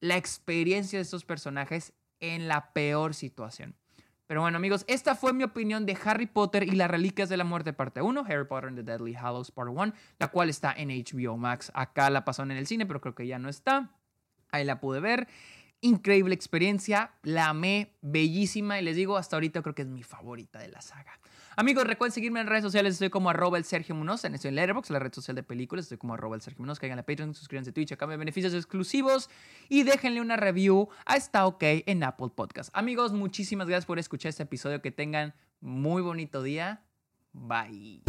la 0.00 0.16
experiencia 0.16 0.98
de 0.98 1.02
estos 1.02 1.24
personajes 1.24 1.92
en 2.18 2.48
la 2.48 2.72
peor 2.72 3.14
situación. 3.14 3.76
Pero 4.30 4.42
bueno, 4.42 4.58
amigos, 4.58 4.84
esta 4.86 5.16
fue 5.16 5.32
mi 5.32 5.42
opinión 5.42 5.86
de 5.86 5.98
Harry 6.04 6.26
Potter 6.26 6.62
y 6.62 6.70
las 6.76 6.88
Reliquias 6.88 7.28
de 7.28 7.36
la 7.36 7.42
Muerte, 7.42 7.72
parte 7.72 8.00
1, 8.00 8.26
Harry 8.28 8.46
Potter 8.46 8.68
and 8.68 8.76
the 8.76 8.84
Deadly 8.84 9.12
Hallows, 9.12 9.50
part 9.50 9.70
1, 9.74 9.92
la 10.20 10.28
cual 10.28 10.48
está 10.48 10.72
en 10.72 10.90
HBO 10.90 11.36
Max. 11.36 11.72
Acá 11.74 12.10
la 12.10 12.24
pasaron 12.24 12.52
en 12.52 12.58
el 12.58 12.68
cine, 12.68 12.86
pero 12.86 13.00
creo 13.00 13.16
que 13.16 13.26
ya 13.26 13.40
no 13.40 13.48
está. 13.48 13.90
Ahí 14.52 14.64
la 14.64 14.78
pude 14.78 15.00
ver. 15.00 15.26
Increíble 15.80 16.32
experiencia, 16.32 17.10
la 17.24 17.48
amé, 17.48 17.96
bellísima 18.02 18.78
y 18.78 18.84
les 18.84 18.94
digo, 18.94 19.16
hasta 19.16 19.34
ahorita 19.34 19.62
creo 19.62 19.74
que 19.74 19.82
es 19.82 19.88
mi 19.88 20.04
favorita 20.04 20.60
de 20.60 20.68
la 20.68 20.80
saga. 20.80 21.18
Amigos, 21.60 21.86
recuerden 21.86 22.14
seguirme 22.14 22.40
en 22.40 22.46
redes 22.46 22.62
sociales. 22.62 22.94
Estoy 22.94 23.10
como 23.10 23.28
arroba 23.28 23.58
el 23.58 23.64
Sergio 23.64 23.94
Munoz. 23.94 24.24
Estoy 24.24 24.48
en 24.48 24.54
Letterboxd, 24.54 24.92
la 24.92 24.98
red 24.98 25.12
social 25.12 25.34
de 25.34 25.42
películas. 25.42 25.84
Estoy 25.84 25.98
como 25.98 26.14
arroba 26.14 26.34
el 26.34 26.40
Sergio 26.40 26.62
Munoz. 26.62 26.78
Caigan 26.78 26.98
a 26.98 27.02
Patreon, 27.02 27.34
suscríbanse 27.34 27.68
a 27.68 27.74
Twitch, 27.74 27.92
acá 27.92 28.06
beneficios 28.06 28.54
exclusivos. 28.54 29.28
Y 29.68 29.82
déjenle 29.82 30.22
una 30.22 30.38
review 30.38 30.88
a 31.04 31.16
Está 31.16 31.44
OK 31.44 31.62
en 31.62 32.02
Apple 32.02 32.30
Podcast. 32.34 32.70
Amigos, 32.72 33.12
muchísimas 33.12 33.68
gracias 33.68 33.84
por 33.84 33.98
escuchar 33.98 34.30
este 34.30 34.44
episodio. 34.44 34.80
Que 34.80 34.90
tengan 34.90 35.34
muy 35.60 36.00
bonito 36.00 36.42
día. 36.42 36.80
Bye. 37.34 38.04